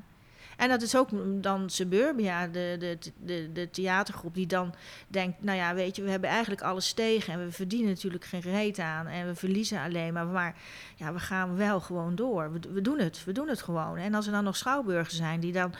En 0.57 0.69
dat 0.69 0.81
is 0.81 0.95
ook 0.95 1.09
dan 1.43 1.69
Suburbia, 1.69 2.47
de, 2.47 2.75
de, 2.79 2.97
de, 3.17 3.49
de 3.53 3.69
theatergroep, 3.69 4.33
die 4.33 4.47
dan 4.47 4.73
denkt: 5.07 5.43
Nou 5.43 5.57
ja, 5.57 5.73
weet 5.73 5.95
je, 5.95 6.01
we 6.01 6.09
hebben 6.09 6.29
eigenlijk 6.29 6.61
alles 6.61 6.93
tegen. 6.93 7.33
En 7.33 7.45
we 7.45 7.51
verdienen 7.51 7.89
natuurlijk 7.89 8.25
geen 8.25 8.41
reet 8.41 8.79
aan. 8.79 9.07
En 9.07 9.27
we 9.27 9.35
verliezen 9.35 9.81
alleen 9.81 10.13
maar. 10.13 10.25
Maar 10.25 10.55
ja, 10.95 11.13
we 11.13 11.19
gaan 11.19 11.55
wel 11.55 11.79
gewoon 11.79 12.15
door. 12.15 12.51
We, 12.51 12.59
we 12.73 12.81
doen 12.81 12.99
het. 12.99 13.23
We 13.23 13.31
doen 13.31 13.47
het 13.47 13.61
gewoon. 13.61 13.97
En 13.97 14.13
als 14.13 14.25
er 14.25 14.31
dan 14.31 14.43
nog 14.43 14.57
schouwburgers 14.57 15.15
zijn 15.15 15.39
die 15.39 15.51
dan 15.51 15.73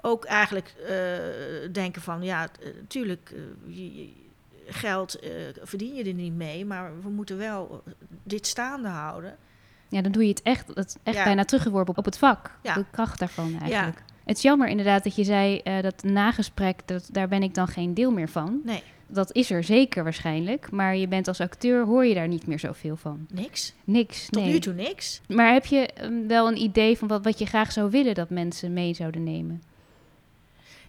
ook 0.00 0.24
eigenlijk 0.24 0.74
eh, 0.88 1.72
denken: 1.72 2.02
van 2.02 2.22
ja, 2.22 2.48
natuurlijk. 2.80 3.34
Geld 4.66 5.18
eh, 5.18 5.30
verdien 5.62 5.94
je 5.94 6.04
er 6.04 6.14
niet 6.14 6.34
mee, 6.34 6.64
maar 6.64 6.90
we 7.02 7.08
moeten 7.08 7.38
wel 7.38 7.82
dit 8.22 8.46
staande 8.46 8.88
houden. 8.88 9.36
Ja, 9.88 10.02
dan 10.02 10.12
doe 10.12 10.22
je 10.22 10.28
het 10.28 10.42
echt, 10.42 10.74
dat 10.74 10.98
echt 11.02 11.16
Ja. 11.16 11.24
bijna 11.24 11.44
teruggeworpen 11.44 11.96
op 11.96 12.04
het 12.04 12.18
vak. 12.18 12.50
Ja. 12.62 12.74
De 12.74 12.84
kracht 12.90 13.18
daarvan 13.18 13.58
eigenlijk. 13.60 14.02
Het 14.24 14.36
is 14.36 14.42
jammer 14.42 14.68
inderdaad 14.68 15.04
dat 15.04 15.16
je 15.16 15.24
zei 15.24 15.58
eh, 15.58 15.82
dat 15.82 16.02
nagesprek, 16.02 16.80
dat, 16.84 17.08
daar 17.12 17.28
ben 17.28 17.42
ik 17.42 17.54
dan 17.54 17.68
geen 17.68 17.94
deel 17.94 18.10
meer 18.12 18.28
van. 18.28 18.60
Nee, 18.64 18.82
Dat 19.06 19.32
is 19.34 19.50
er 19.50 19.64
zeker 19.64 20.02
waarschijnlijk, 20.04 20.70
maar 20.70 20.96
je 20.96 21.08
bent 21.08 21.28
als 21.28 21.40
acteur, 21.40 21.84
hoor 21.84 22.04
je 22.06 22.14
daar 22.14 22.28
niet 22.28 22.46
meer 22.46 22.58
zoveel 22.58 22.96
van. 22.96 23.26
niks. 23.32 23.74
Niks, 23.84 24.26
Tot 24.30 24.42
nee. 24.42 24.52
nu 24.52 24.58
toe 24.58 24.72
niks. 24.74 25.20
Maar 25.28 25.52
heb 25.52 25.64
je 25.66 25.86
ehm, 25.86 26.26
wel 26.26 26.48
een 26.48 26.56
idee 26.62 26.98
van 26.98 27.08
wat, 27.08 27.24
wat 27.24 27.38
je 27.38 27.46
graag 27.46 27.72
zou 27.72 27.90
willen 27.90 28.14
dat 28.14 28.30
mensen 28.30 28.72
mee 28.72 28.94
zouden 28.94 29.22
nemen? 29.22 29.62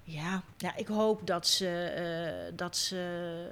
Ja, 0.03 0.43
ja 0.57 0.75
ik 0.75 0.87
hoop 0.87 1.27
dat 1.27 1.47
ze, 1.47 1.69
eh, 1.69 2.57
dat, 2.57 2.77
ze, 2.77 3.51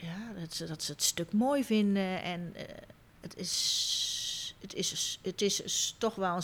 ja, 0.00 0.32
dat, 0.40 0.54
ze, 0.54 0.66
dat 0.66 0.82
ze 0.82 0.92
het 0.92 1.02
stuk 1.02 1.32
mooi 1.32 1.64
vinden. 1.64 2.22
En 2.22 2.52
eh, 2.54 2.64
het, 3.20 3.36
is, 3.36 4.54
het, 4.60 4.74
is, 4.74 5.18
het 5.22 5.42
is 5.42 5.94
toch 5.98 6.14
wel 6.14 6.36
een, 6.36 6.42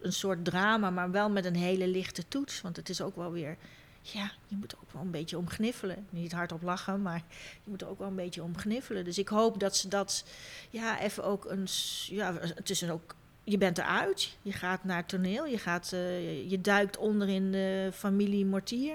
een 0.00 0.12
soort 0.12 0.44
drama, 0.44 0.90
maar 0.90 1.10
wel 1.10 1.30
met 1.30 1.44
een 1.44 1.56
hele 1.56 1.86
lichte 1.86 2.28
toets. 2.28 2.60
Want 2.60 2.76
het 2.76 2.88
is 2.88 3.00
ook 3.00 3.16
wel 3.16 3.32
weer, 3.32 3.56
ja, 4.00 4.30
je 4.48 4.56
moet 4.56 4.74
ook 4.76 4.92
wel 4.92 5.02
een 5.02 5.10
beetje 5.10 5.38
om 5.38 5.48
gniffelen. 5.48 6.06
Niet 6.10 6.32
hardop 6.32 6.62
lachen, 6.62 7.02
maar 7.02 7.22
je 7.64 7.70
moet 7.70 7.82
er 7.82 7.88
ook 7.88 7.98
wel 7.98 8.08
een 8.08 8.14
beetje 8.14 8.42
om 8.42 8.58
gniffelen. 8.58 9.04
Dus 9.04 9.18
ik 9.18 9.28
hoop 9.28 9.60
dat 9.60 9.76
ze 9.76 9.88
dat, 9.88 10.24
ja, 10.70 11.00
even 11.00 11.24
ook 11.24 11.44
een, 11.44 11.66
ja, 12.06 12.34
het 12.40 12.70
is 12.70 12.90
ook 12.90 13.14
je 13.44 13.58
bent 13.58 13.78
eruit, 13.78 14.36
je 14.42 14.52
gaat 14.52 14.84
naar 14.84 14.96
het 14.96 15.08
toneel, 15.08 15.46
je, 15.46 15.58
gaat, 15.58 15.88
je- 15.90 16.44
je 16.48 16.60
duikt 16.60 16.96
onder 16.96 17.28
in 17.28 17.52
de 17.52 17.90
familie 17.94 18.46
Mortier 18.46 18.94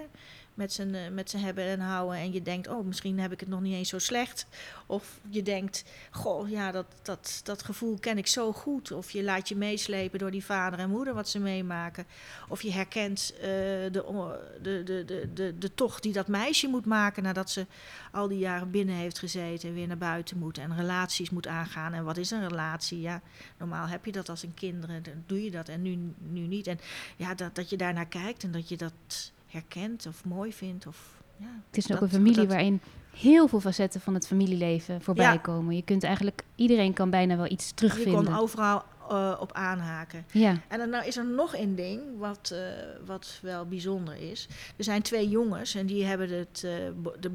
met 0.57 0.73
zijn, 0.73 0.95
eh, 0.95 1.09
met 1.11 1.31
hebben 1.31 1.63
en 1.63 1.79
houden. 1.79 2.17
En 2.17 2.33
je 2.33 2.41
denkt, 2.41 2.67
oh, 2.67 2.85
misschien 2.85 3.19
heb 3.19 3.31
ik 3.31 3.39
het 3.39 3.49
nog 3.49 3.61
niet 3.61 3.73
eens 3.73 3.89
zo 3.89 3.99
slecht. 3.99 4.47
Of 4.85 5.19
je 5.29 5.43
denkt, 5.43 5.83
goh, 6.11 6.49
ja, 6.49 6.71
dat, 6.71 6.85
dat, 7.01 7.41
dat 7.43 7.63
gevoel 7.63 7.97
ken 7.99 8.17
ik 8.17 8.27
zo 8.27 8.53
goed. 8.53 8.91
Of 8.91 9.11
je 9.11 9.23
laat 9.23 9.49
je 9.49 9.55
meeslepen 9.55 10.19
door 10.19 10.31
die 10.31 10.45
vader 10.45 10.79
en 10.79 10.89
moeder 10.89 11.13
wat 11.13 11.29
ze 11.29 11.39
meemaken. 11.39 12.05
Of 12.47 12.61
je 12.61 12.71
herkent 12.71 13.33
eh, 13.35 13.47
de, 13.47 14.03
de, 14.61 14.83
de, 14.83 15.05
de, 15.05 15.29
de, 15.33 15.57
de 15.57 15.73
tocht 15.73 16.03
die 16.03 16.13
dat 16.13 16.27
meisje 16.27 16.67
moet 16.67 16.85
maken 16.85 17.23
nadat 17.23 17.49
ze 17.49 17.65
al 18.11 18.27
die 18.27 18.39
jaren 18.39 18.71
binnen 18.71 18.95
heeft 18.95 19.19
gezeten 19.19 19.69
en 19.69 19.75
weer 19.75 19.87
naar 19.87 19.97
buiten 19.97 20.37
moet 20.37 20.57
en 20.57 20.75
relaties 20.75 21.29
moet 21.29 21.47
aangaan. 21.47 21.93
En 21.93 22.03
wat 22.03 22.17
is 22.17 22.31
een 22.31 22.47
relatie? 22.47 23.01
Ja, 23.01 23.21
normaal 23.57 23.87
heb 23.87 24.05
je 24.05 24.11
dat 24.11 24.29
als 24.29 24.43
een 24.43 24.53
kinderen, 24.53 25.03
dan 25.03 25.23
doe 25.25 25.43
je 25.43 25.51
dat 25.51 25.69
en 25.69 25.81
nu, 25.81 26.13
nu 26.17 26.47
niet. 26.47 26.67
En 26.67 26.79
ja, 27.15 27.35
dat, 27.35 27.55
dat 27.55 27.69
je 27.69 27.77
daarnaar 27.77 28.07
kijkt 28.07 28.43
en 28.43 28.51
dat 28.51 28.69
je 28.69 28.77
dat 28.77 29.31
herkent 29.57 30.05
of 30.07 30.25
mooi 30.25 30.53
vindt. 30.53 30.87
Of, 30.87 31.21
ja, 31.37 31.45
Het 31.67 31.77
is 31.77 31.91
ook 31.93 32.01
een 32.01 32.09
familie 32.09 32.35
dat- 32.37 32.47
waarin 32.47 32.81
heel 33.15 33.47
veel 33.47 33.59
facetten 33.59 34.01
van 34.01 34.13
het 34.13 34.27
familieleven 34.27 35.01
voorbij 35.01 35.25
Ja. 35.33 35.37
komen. 35.37 35.75
Je 35.75 35.81
kunt 35.83 36.03
eigenlijk, 36.03 36.41
iedereen 36.55 36.93
kan 36.93 37.09
bijna 37.09 37.35
wel 37.35 37.51
iets 37.51 37.67
Je 37.67 37.73
terugvinden. 37.73 38.25
kon 38.25 38.35
overal 38.35 38.83
eh, 39.09 39.37
op 39.39 39.51
aanhaken. 39.51 40.25
Ja, 40.31 40.55
En 40.67 40.77
dan 40.79 40.89
nou 40.89 41.05
is 41.05 41.17
er 41.17 41.25
nog 41.25 41.55
één 41.55 41.75
ding 41.75 42.01
wat, 42.17 42.51
eh, 42.53 42.59
wat 43.05 43.39
wel 43.41 43.65
bijzonder 43.65 44.15
is. 44.31 44.47
Er 44.77 44.83
zijn 44.83 45.01
twee 45.01 45.29
jongens 45.29 45.75
en 45.75 45.85
die 45.85 46.05
hebben 46.05 46.29
het, 46.29 46.63
eh, 46.65 46.71
de 47.19 47.31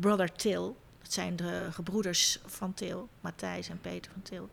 Brother 0.00 0.32
Till. 0.32 0.74
Dat 1.02 1.12
zijn 1.12 1.36
de 1.36 1.66
gebroeders 1.70 2.38
van 2.46 2.74
Til, 2.74 3.08
Matthijs 3.20 3.68
en 3.68 3.78
Peter 3.80 4.12
van 4.12 4.22
Til. 4.22 4.48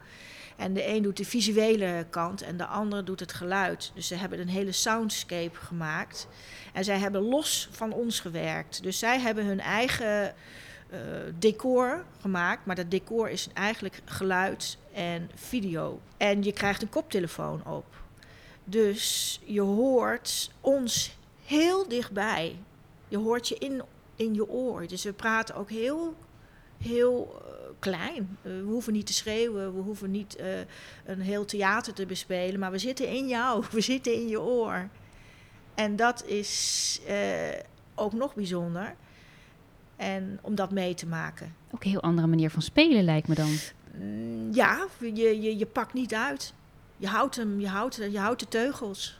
En 0.59 0.73
de 0.73 0.87
een 0.87 1.01
doet 1.01 1.17
de 1.17 1.25
visuele 1.25 2.05
kant 2.09 2.41
en 2.41 2.57
de 2.57 2.65
ander 2.65 3.05
doet 3.05 3.19
het 3.19 3.33
geluid. 3.33 3.91
Dus 3.93 4.07
ze 4.07 4.15
hebben 4.15 4.39
een 4.39 4.49
hele 4.49 4.71
soundscape 4.71 5.55
gemaakt. 5.55 6.27
En 6.73 6.83
zij 6.83 6.97
hebben 6.97 7.21
los 7.21 7.69
van 7.71 7.93
ons 7.93 8.19
gewerkt. 8.19 8.83
Dus 8.83 8.99
zij 8.99 9.19
hebben 9.19 9.45
hun 9.45 9.59
eigen 9.59 10.35
eh, 10.89 10.99
decor 11.39 12.05
gemaakt. 12.21 12.65
Maar 12.65 12.75
dat 12.75 12.91
decor 12.91 13.29
is 13.29 13.47
eigenlijk 13.53 14.01
geluid 14.05 14.77
en 14.93 15.29
video. 15.35 15.99
En 16.17 16.43
je 16.43 16.53
krijgt 16.53 16.81
een 16.81 16.89
koptelefoon 16.89 17.65
op. 17.65 17.85
Dus 18.63 19.39
je 19.45 19.61
hoort 19.61 20.51
ons 20.61 21.17
heel 21.45 21.87
dichtbij. 21.87 22.59
Je 23.07 23.17
hoort 23.17 23.47
je 23.47 23.55
in, 23.55 23.81
in 24.15 24.33
je 24.33 24.49
oor. 24.49 24.87
Dus 24.87 25.03
we 25.03 25.13
praten 25.13 25.55
ook 25.55 25.69
heel, 25.69 26.15
heel 26.79 27.41
eh, 27.41 27.53
klein. 27.79 28.37
Eh, 28.41 28.51
we 28.51 28.63
hoeven 28.65 28.93
niet 28.93 29.05
te 29.05 29.13
schreeuwen. 29.13 29.75
We 29.75 29.81
hoeven 29.81 30.11
niet 30.11 30.35
eh, 30.35 30.47
een 31.05 31.21
heel 31.21 31.45
theater 31.45 31.93
te 31.93 32.05
bespelen. 32.05 32.59
Maar 32.59 32.71
we 32.71 32.77
zitten 32.77 33.07
in 33.07 33.27
jou. 33.27 33.63
We 33.71 33.81
zitten 33.81 34.13
in 34.13 34.27
je 34.27 34.41
oor. 34.41 34.87
En 35.75 35.95
dat 35.95 36.25
is 36.25 37.01
ook 37.95 38.13
nog 38.13 38.35
bijzonder. 38.35 38.95
En 39.95 40.39
om 40.41 40.55
dat 40.55 40.71
mee 40.71 40.93
te 40.93 41.05
maken. 41.05 41.55
ook 41.71 41.83
een 41.83 41.89
heel 41.89 42.01
andere 42.01 42.27
manier 42.27 42.49
van 42.49 42.61
spelen 42.61 43.03
lijkt 43.03 43.27
me 43.27 43.35
dan. 43.35 43.49
Mm, 43.97 44.53
Ja, 44.53 44.87
je, 44.99 45.41
je, 45.41 45.57
je 45.57 45.65
pakt 45.65 45.93
niet 45.93 46.13
uit. 46.13 46.53
Je 46.97 47.07
houdt 47.07 47.35
hem, 47.35 47.59
je 47.59 47.67
houdt, 47.67 47.95
je 47.95 48.19
houdt 48.19 48.39
de 48.39 48.47
teugels. 48.47 49.18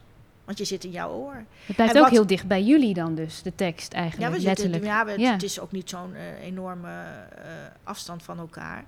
Want 0.49 0.61
je 0.61 0.67
zit 0.67 0.83
in 0.83 0.91
jouw 0.91 1.11
oor. 1.11 1.43
Het 1.65 1.75
blijft 1.75 1.97
ook 1.97 2.09
heel 2.09 2.27
dicht 2.27 2.47
bij 2.47 2.63
jullie 2.63 2.93
dan 2.93 3.15
dus, 3.15 3.41
de 3.41 3.55
tekst 3.55 3.91
Ja, 3.91 3.97
eigenlijk, 3.99 4.33
we 4.33 4.39
zitten, 4.39 4.69
letterlijk. 4.69 4.93
ja, 4.93 5.05
we- 5.15 5.19
Ja. 5.21 5.31
het 5.31 5.43
is 5.43 5.59
ook 5.59 5.71
niet 5.71 5.89
zo'n 5.89 6.13
eh, 6.15 6.41
enorme 6.43 6.89
eh, 7.35 7.43
afstand 7.83 8.23
van 8.23 8.39
elkaar. 8.39 8.83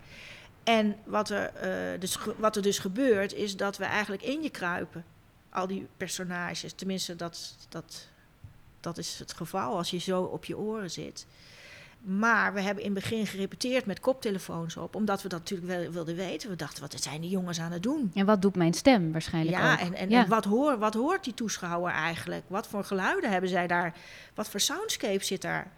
En 0.63 0.95
wat 1.04 1.30
er, 1.30 1.45
eh, 1.54 2.00
dus, 2.00 2.17
wat 2.38 2.56
er 2.56 2.62
dus 2.62 2.80
gebeurt, 2.80 3.34
is 3.34 3.58
dat 3.58 3.78
we 3.78 3.84
eigenlijk 3.84 4.21
in 4.24 4.41
je 4.41 4.50
kruipen. 4.50 5.04
Al 5.50 5.67
die 5.67 5.88
personages. 5.97 6.74
Tenminste, 6.74 7.15
dat, 7.15 7.56
dat, 7.69 8.08
dat 8.80 8.97
is 8.97 9.19
het 9.19 9.34
geval 9.34 9.78
als 9.78 9.89
je 9.89 9.97
zo 10.00 10.21
op 10.24 10.45
je 10.45 10.58
oren 10.58 10.91
zit. 10.91 11.26
Maar 12.02 12.54
we 12.54 12.62
hebben 12.62 12.84
in 12.84 12.94
het 12.96 13.04
begin 13.04 13.28
gerepeteerd 13.28 13.86
met 13.86 14.00
koptelefoons 14.00 14.78
op. 14.78 14.96
Omdat 14.96 15.22
we 15.22 15.30
dat 15.30 15.40
natuurlijk 15.40 15.72
wel 15.80 15.92
wilden 15.92 16.16
weten. 16.16 16.50
We 16.50 16.56
dachten, 16.56 16.82
wat 16.82 17.02
zijn 17.02 17.22
die 17.22 17.30
jongens 17.30 17.60
aan 17.60 17.72
het 17.72 17.84
doen? 17.84 18.12
En 18.14 18.26
wat 18.26 18.42
doet 18.42 18.56
mijn 18.56 18.74
stem 18.74 19.12
waarschijnlijk 19.12 19.58
Ja, 19.58 19.74
ook. 19.74 19.80
en, 19.80 19.94
en, 19.94 20.10
Ja. 20.10 20.24
en 20.24 20.30
wat, 20.30 20.46
hoor, 20.46 20.78
wat 20.78 20.94
hoort 20.94 21.24
die 21.24 21.34
toeschouwer 21.34 21.92
eigenlijk? 21.92 22.44
Wat 22.48 22.68
voor 22.68 22.84
geluiden 22.84 23.30
hebben 23.32 23.50
zij 23.50 23.68
daar? 23.68 23.94
Wat 24.34 24.50
voor 24.50 24.60
soundscape 24.60 25.24
zit 25.26 25.42
daar? 25.42 25.72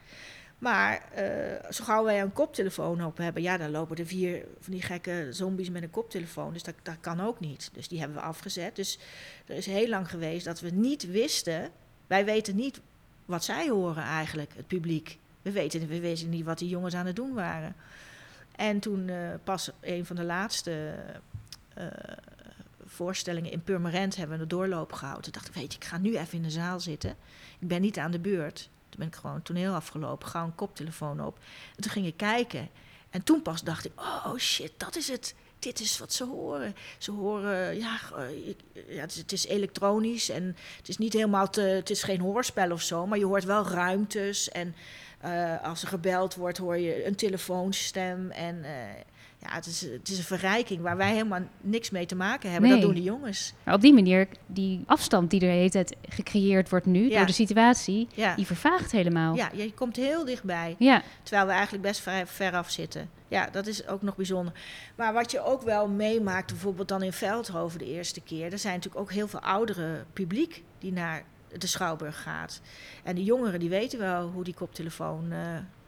Maar 0.58 1.02
eh, 1.14 1.72
zo 1.72 1.84
gauw 1.84 2.04
wij 2.04 2.22
een 2.22 2.34
koptelefoon 2.34 3.06
op 3.06 3.18
hebben, 3.18 3.42
ja, 3.42 3.58
dan 3.58 3.72
lopen 3.72 3.98
er 3.98 4.06
vier 4.06 4.46
van 4.60 4.74
die 4.74 4.82
gekke 4.82 5.28
zombies 5.30 5.70
met 5.70 5.84
een 5.84 5.90
koptelefoon. 5.90 6.54
Dus 6.54 6.64
dat, 6.64 6.76
dat 6.84 6.96
kan 7.02 7.22
ook 7.22 7.40
niet. 7.40 7.70
Dus 7.74 7.88
die 7.88 8.00
hebben 8.00 8.18
we 8.18 8.24
afgezet. 8.24 8.76
Dus 8.76 9.00
er 9.46 9.56
is 9.56 9.66
heel 9.66 9.88
lang 9.88 10.10
geweest 10.10 10.46
dat 10.46 10.60
we 10.60 10.70
niet 10.70 11.08
wisten. 11.12 11.70
Wij 12.08 12.26
weten 12.26 12.56
niet 12.56 12.82
wat 13.26 13.44
zij 13.44 13.70
horen 13.70 14.04
eigenlijk, 14.04 14.52
het 14.56 14.68
publiek. 14.68 15.18
We 15.44 15.52
weten, 15.52 15.88
we 15.88 16.00
weten 16.00 16.30
niet 16.30 16.46
wat 16.46 16.58
die 16.58 16.70
jongens 16.70 16.94
aan 16.96 17.06
het 17.06 17.16
doen 17.16 17.34
waren. 17.34 17.76
En 18.56 18.80
toen 18.80 19.10
eh, 19.10 19.18
pas 19.44 19.70
een 19.82 20.06
van 20.06 20.16
de 20.16 20.24
laatste 20.24 20.94
eh, 21.74 21.86
voorstellingen 22.86 23.52
in 23.52 23.64
Purmerend 23.64 24.16
hebben 24.16 24.36
we 24.38 24.44
een 24.44 24.50
doorloop 24.50 24.92
gehouden. 24.94 25.24
Toen 25.24 25.32
dacht 25.32 25.48
ik, 25.48 25.54
weet 25.54 25.72
je, 25.74 25.78
ik 25.80 25.86
ga 25.86 25.98
nu 25.98 26.18
even 26.18 26.34
in 26.38 26.44
de 26.44 26.50
zaal 26.50 26.80
zitten. 26.80 27.16
Ik 27.60 27.68
ben 27.68 27.82
niet 27.82 27.98
aan 27.98 28.12
de 28.12 28.20
beurt. 28.20 28.70
Toen 28.90 29.00
ben 29.00 29.08
ik 29.08 29.16
gewoon 29.16 29.42
toneel 29.42 29.74
afgelopen, 29.74 30.28
gauw 30.28 30.46
een 30.46 30.56
koptelefoon 30.56 31.22
op. 31.26 31.38
En 31.76 31.82
toen 31.82 31.92
ging 31.92 32.06
ik 32.06 32.18
kijken. 32.18 32.70
En 33.10 33.24
toen 33.24 33.42
pas 33.42 33.64
dacht 33.64 33.86
ik, 33.86 33.92
oh 33.96 34.36
shit, 34.38 34.72
dat 34.78 34.96
is 34.96 35.08
het. 35.08 35.36
Dit 35.60 35.80
is 35.80 35.98
wat 36.00 36.14
ze 36.14 36.26
horen. 36.26 36.76
Ze 36.98 37.12
horen, 37.12 37.78
ja, 37.78 38.00
eh, 38.18 38.48
ik- 38.48 38.60
ja 38.88 39.02
het, 39.02 39.12
is, 39.12 39.18
het 39.18 39.32
is 39.32 39.46
elektronisch 39.46 40.30
en 40.30 40.56
het 40.78 40.90
is 40.90 40.98
niet 40.98 41.14
helemaal 41.14 41.50
te, 41.50 41.62
het 41.62 41.90
is 41.90 42.04
geen 42.04 42.20
hoorspel 42.20 42.72
of 42.72 42.82
zo, 42.82 43.06
maar 43.08 43.18
je 43.18 43.26
hoort 43.26 43.44
wel 43.44 43.68
ruimtes. 43.68 44.50
En 44.50 44.76
eh, 45.24 45.64
als 45.64 45.82
er 45.82 45.88
gebeld 45.88 46.36
wordt, 46.36 46.58
hoor 46.58 46.78
je 46.78 47.06
een 47.08 47.16
telefoonstem. 47.16 48.32
En 48.32 48.64
eh, 48.64 48.72
ja, 49.40 49.50
het 49.56 49.66
is, 49.66 49.82
het 49.82 50.08
is 50.10 50.18
een 50.18 50.24
verrijking 50.24 50.82
waar 50.82 50.98
wij 50.98 51.12
helemaal 51.12 51.40
niks 51.62 51.90
mee 51.90 52.06
te 52.06 52.16
maken 52.16 52.52
hebben. 52.52 52.70
Nee. 52.70 52.80
Dat 52.80 52.88
doen 52.88 52.96
de 52.98 53.04
jongens. 53.04 53.54
Maar 53.64 53.74
op 53.74 53.82
die 53.82 53.94
manier, 53.94 54.28
die 54.46 54.84
afstand 54.86 55.30
die 55.30 55.40
er 55.42 55.48
de 55.48 55.54
hele 55.54 55.70
tijd 55.70 55.96
gecreëerd 56.10 56.70
wordt 56.70 56.86
nu, 56.86 57.10
Ja. 57.10 57.18
door 57.18 57.26
de 57.26 57.32
situatie, 57.34 58.08
Ja. 58.14 58.36
die 58.36 58.46
vervaagt 58.46 58.92
helemaal. 58.92 59.36
Ja, 59.36 59.50
je 59.54 59.74
komt 59.74 59.96
heel 59.96 60.26
dichtbij. 60.26 60.76
Ja. 60.80 61.02
Terwijl 61.24 61.48
we 61.48 61.54
eigenlijk 61.54 61.84
best 61.84 62.00
ver, 62.02 62.28
ver 62.28 62.54
af 62.56 62.70
zitten. 62.70 63.10
Ja, 63.28 63.50
dat 63.52 63.68
is 63.68 63.88
ook 63.88 64.02
nog 64.02 64.16
bijzonder. 64.16 64.54
Maar 64.96 65.14
wat 65.14 65.32
je 65.32 65.44
ook 65.44 65.62
wel 65.62 65.88
meemaakt, 65.88 66.48
bijvoorbeeld 66.52 66.88
dan 66.88 67.04
in 67.04 67.14
Veldhoven 67.14 67.80
de 67.80 67.86
eerste 67.86 68.22
keer. 68.22 68.52
Er 68.52 68.60
zijn 68.60 68.74
natuurlijk 68.76 69.02
ook 69.02 69.12
heel 69.12 69.28
veel 69.28 69.40
oudere 69.40 70.04
publiek 70.14 70.64
die 70.80 70.92
naar 70.92 71.24
de 71.58 71.68
Schouwburg 71.68 72.22
gaat. 72.22 72.62
En 73.04 73.16
de 73.16 73.24
jongeren 73.24 73.60
die 73.60 73.70
weten 73.70 74.00
wel 74.00 74.28
hoe 74.28 74.44
die 74.44 74.54
koptelefoon 74.54 75.32
eh, 75.32 75.40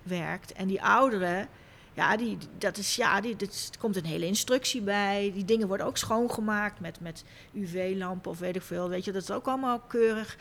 werkt. 0.03 0.53
En 0.53 0.67
die 0.67 0.81
ouderen, 0.81 1.47
Ja, 1.93 2.17
die, 2.17 2.37
dat 2.57 2.77
is, 2.77 2.95
ja 2.95 3.21
die, 3.21 3.35
er 3.37 3.79
komt 3.79 3.95
een 3.95 4.05
hele 4.05 4.25
instructie 4.25 4.81
bij. 4.81 5.31
Die 5.33 5.45
dingen 5.45 5.67
worden 5.67 5.85
ook 5.85 5.97
schoongemaakt 5.97 6.79
met, 6.79 6.99
met 6.99 7.23
UV-lampen 7.53 8.31
of 8.31 8.39
weet 8.39 8.55
ik 8.55 8.61
veel. 8.61 8.89
Weet 8.89 9.05
je, 9.05 9.11
dat 9.11 9.21
is 9.21 9.31
ook 9.31 9.47
allemaal 9.47 9.79
keurig. 9.79 10.37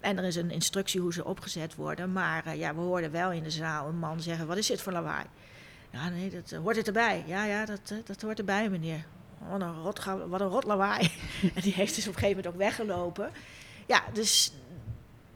En 0.00 0.18
er 0.18 0.24
is 0.24 0.36
een 0.36 0.50
instructie 0.50 1.00
hoe 1.00 1.12
ze 1.12 1.24
opgezet 1.24 1.74
worden. 1.74 2.12
Maar 2.12 2.46
uh, 2.46 2.54
ja, 2.54 2.74
we 2.74 2.80
hoorden 2.80 3.10
wel 3.10 3.32
in 3.32 3.42
de 3.42 3.50
zaal 3.50 3.88
een 3.88 3.98
man 3.98 4.20
zeggen: 4.20 4.46
Wat 4.46 4.56
is 4.56 4.66
dit 4.66 4.80
voor 4.82 4.92
lawaai? 4.92 5.24
Ja, 5.90 6.08
nee, 6.08 6.30
dat 6.30 6.52
uh, 6.52 6.58
hoort 6.58 6.76
het 6.76 6.86
erbij. 6.86 7.24
Ja, 7.26 7.44
ja, 7.44 7.64
dat, 7.64 7.94
dat 8.04 8.22
hoort 8.22 8.38
erbij, 8.38 8.68
meneer. 8.68 9.04
Wat 9.48 9.60
een, 9.60 9.82
rot, 9.82 10.04
wat 10.04 10.40
een 10.40 10.48
rot 10.48 10.64
lawaai. 10.64 11.10
en 11.54 11.62
die 11.62 11.72
heeft 11.72 11.94
dus 11.94 12.08
op 12.08 12.14
een 12.14 12.18
gegeven 12.18 12.36
moment 12.36 12.54
ook 12.54 12.60
weggelopen. 12.60 13.30
Ja, 13.90 14.02
dus 14.12 14.52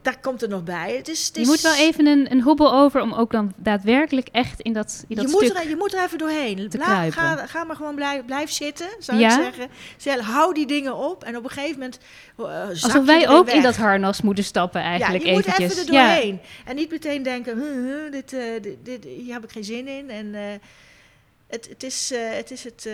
daar 0.02 0.20
komt 0.20 0.42
er 0.42 0.48
nog 0.48 0.62
bij. 0.64 0.96
Het 0.96 1.08
is, 1.08 1.26
het 1.26 1.36
is... 1.36 1.42
Je 1.42 1.48
moet 1.48 1.60
wel 1.60 1.74
even 1.74 2.06
een, 2.06 2.30
een 2.32 2.42
hobbel 2.42 2.72
over 2.72 3.00
om 3.00 3.12
ook 3.12 3.30
dan 3.32 3.52
daadwerkelijk 3.56 4.28
echt 4.32 4.60
in 4.60 4.72
dat, 4.72 5.04
in 5.08 5.16
dat 5.16 5.24
je 5.24 5.30
stuk 5.30 5.48
moet 5.52 5.62
er, 5.62 5.68
Je 5.68 5.76
moet 5.76 5.94
er 5.94 6.04
even 6.04 6.18
doorheen. 6.18 6.70
ga, 7.10 7.46
ga 7.46 7.64
maar 7.64 7.76
gewoon 7.76 7.94
blijf, 7.94 8.24
blijf 8.24 8.50
zitten, 8.50 8.86
zou 8.98 9.18
Ja? 9.18 9.38
ik 9.38 9.42
zeggen. 9.44 9.68
Zeg, 9.96 10.20
hou 10.20 10.54
die 10.54 10.66
dingen 10.66 10.94
op 10.96 11.24
en 11.24 11.36
op 11.36 11.44
een 11.44 11.50
gegeven 11.50 11.72
moment 11.78 11.98
uh, 12.40 12.68
Alsof 12.68 13.04
wij 13.04 13.28
ook 13.28 13.46
weg. 13.46 13.54
in 13.54 13.62
dat 13.62 13.76
harnas 13.76 14.20
moeten 14.20 14.44
stappen 14.44 14.80
eigenlijk 14.80 15.24
ja, 15.24 15.30
je 15.30 15.36
eventjes. 15.36 15.58
moet 15.68 15.70
even 15.78 15.86
er 15.86 15.92
doorheen. 15.92 16.40
En 16.64 16.74
niet 16.76 16.90
meteen 16.90 17.22
denken, 17.22 17.58
"Huh, 17.58 17.72
huh, 17.72 18.12
dit, 18.12 18.32
eh, 18.32 18.62
dit, 18.62 18.76
dit, 18.82 19.04
hier 19.04 19.32
heb 19.32 19.44
ik 19.44 19.50
geen 19.50 19.64
zin 19.64 19.88
in. 19.88 20.10
En 20.10 20.34
eh, 20.34 20.42
het, 21.48 21.68
het 21.68 21.82
is 21.82 22.10
het, 22.14 22.34
het, 22.36 22.50
is 22.50 22.64
het, 22.64 22.88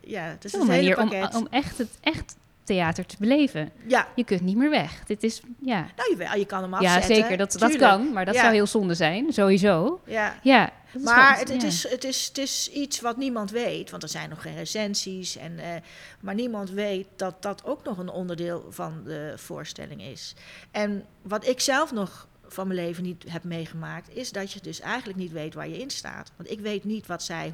ja, 0.00 0.22
het 0.24 0.44
is 0.44 0.52
het 0.52 0.60
hele 0.62 0.72
manier 0.74 0.98
om, 0.98 1.08
pakket. 1.08 1.34
om 1.34 1.46
echt 1.50 1.78
het 1.78 1.90
echt 2.00 2.36
theater 2.64 3.06
te 3.06 3.16
beleven. 3.18 3.70
ja, 3.86 4.08
Je 4.14 4.24
kunt 4.24 4.40
niet 4.40 4.56
meer 4.56 4.70
weg. 4.70 5.04
Dit 5.04 5.22
is, 5.22 5.40
ja, 5.60 5.86
nou 5.96 6.10
jawel, 6.10 6.38
je 6.38 6.44
kan 6.46 6.62
hem 6.62 6.70
ja 6.70 6.76
afzetten. 6.94 7.14
zeker, 7.14 7.36
dat, 7.36 7.52
dat 7.58 7.76
kan. 7.76 8.12
Maar 8.12 8.24
dat 8.24 8.34
Ja. 8.34 8.40
zou 8.40 8.52
heel 8.54 8.66
zonde 8.66 8.94
zijn, 8.94 9.32
sowieso. 9.32 10.00
Ja. 10.06 10.38
Ja, 10.42 10.70
Maar 11.04 11.38
het, 11.38 11.48
het, 11.52 11.62
ja. 11.62 11.68
is, 11.68 11.88
het, 11.90 12.04
is, 12.04 12.26
het 12.26 12.38
is 12.38 12.70
iets 12.72 13.00
wat 13.00 13.16
niemand 13.16 13.50
weet, 13.50 13.90
want 13.90 14.02
er 14.02 14.08
zijn 14.08 14.28
nog 14.28 14.42
geen 14.42 14.56
recensies. 14.56 15.36
En, 15.36 15.58
eh, 15.58 15.68
maar 16.20 16.34
niemand 16.34 16.70
weet 16.70 17.06
dat 17.16 17.42
dat 17.42 17.64
ook 17.64 17.84
nog 17.84 17.98
een 17.98 18.08
onderdeel 18.10 18.64
van 18.70 19.02
de 19.04 19.32
voorstelling 19.36 20.02
is. 20.02 20.34
En 20.70 21.04
wat 21.22 21.46
ik 21.46 21.60
zelf 21.60 21.92
nog 21.92 22.28
van 22.46 22.66
mijn 22.66 22.80
leven 22.80 23.02
niet 23.02 23.24
heb 23.28 23.44
meegemaakt, 23.44 24.16
is 24.16 24.30
dat 24.32 24.52
je 24.52 24.60
dus 24.62 24.80
eigenlijk 24.80 25.18
niet 25.18 25.32
weet 25.32 25.54
waar 25.54 25.68
je 25.68 25.78
in 25.78 25.90
staat. 25.90 26.32
Want 26.36 26.50
ik 26.50 26.60
weet 26.60 26.84
niet 26.84 27.06
wat 27.06 27.22
zij. 27.22 27.52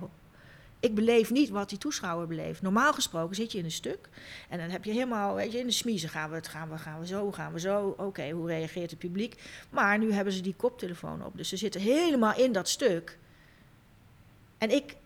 Ik 0.81 0.95
beleef 0.95 1.31
niet 1.31 1.49
wat 1.49 1.69
die 1.69 1.79
toeschouwer 1.79 2.27
beleeft. 2.27 2.63
Normaal 2.63 2.93
gesproken 2.93 3.37
zit 3.37 3.53
je 3.53 3.59
in 3.59 3.65
een 3.65 3.71
stuk 3.71 4.09
en 4.49 4.59
dan 4.59 4.71
heb 4.71 4.85
je 4.85 4.93
helemaal, 4.93 5.35
weet 5.35 5.53
je, 5.53 5.59
in 5.59 5.67
de 5.67 5.73
smiezen 5.73 6.09
gaan 6.09 6.31
we 6.31 6.37
het, 6.37 6.49
gaan 6.49 6.71
we, 6.71 6.79
gaan 6.79 7.01
we 7.01 7.07
zo, 7.07 7.33
gaan 7.33 7.53
we 7.53 7.61
zo. 7.61 7.95
Oké, 7.97 8.31
hoe 8.31 8.47
reageert 8.47 8.91
het 8.91 8.99
publiek? 8.99 9.43
Maar 9.71 9.99
nu 9.99 10.13
hebben 10.13 10.33
ze 10.33 10.41
die 10.41 10.55
koptelefoon 10.55 11.25
op, 11.25 11.37
dus 11.37 11.49
ze 11.49 11.57
zitten 11.57 11.81
helemaal 11.81 12.37
in 12.37 12.53
dat 12.53 12.69
stuk. 12.69 13.19
En 14.59 14.71
ik, 14.71 14.97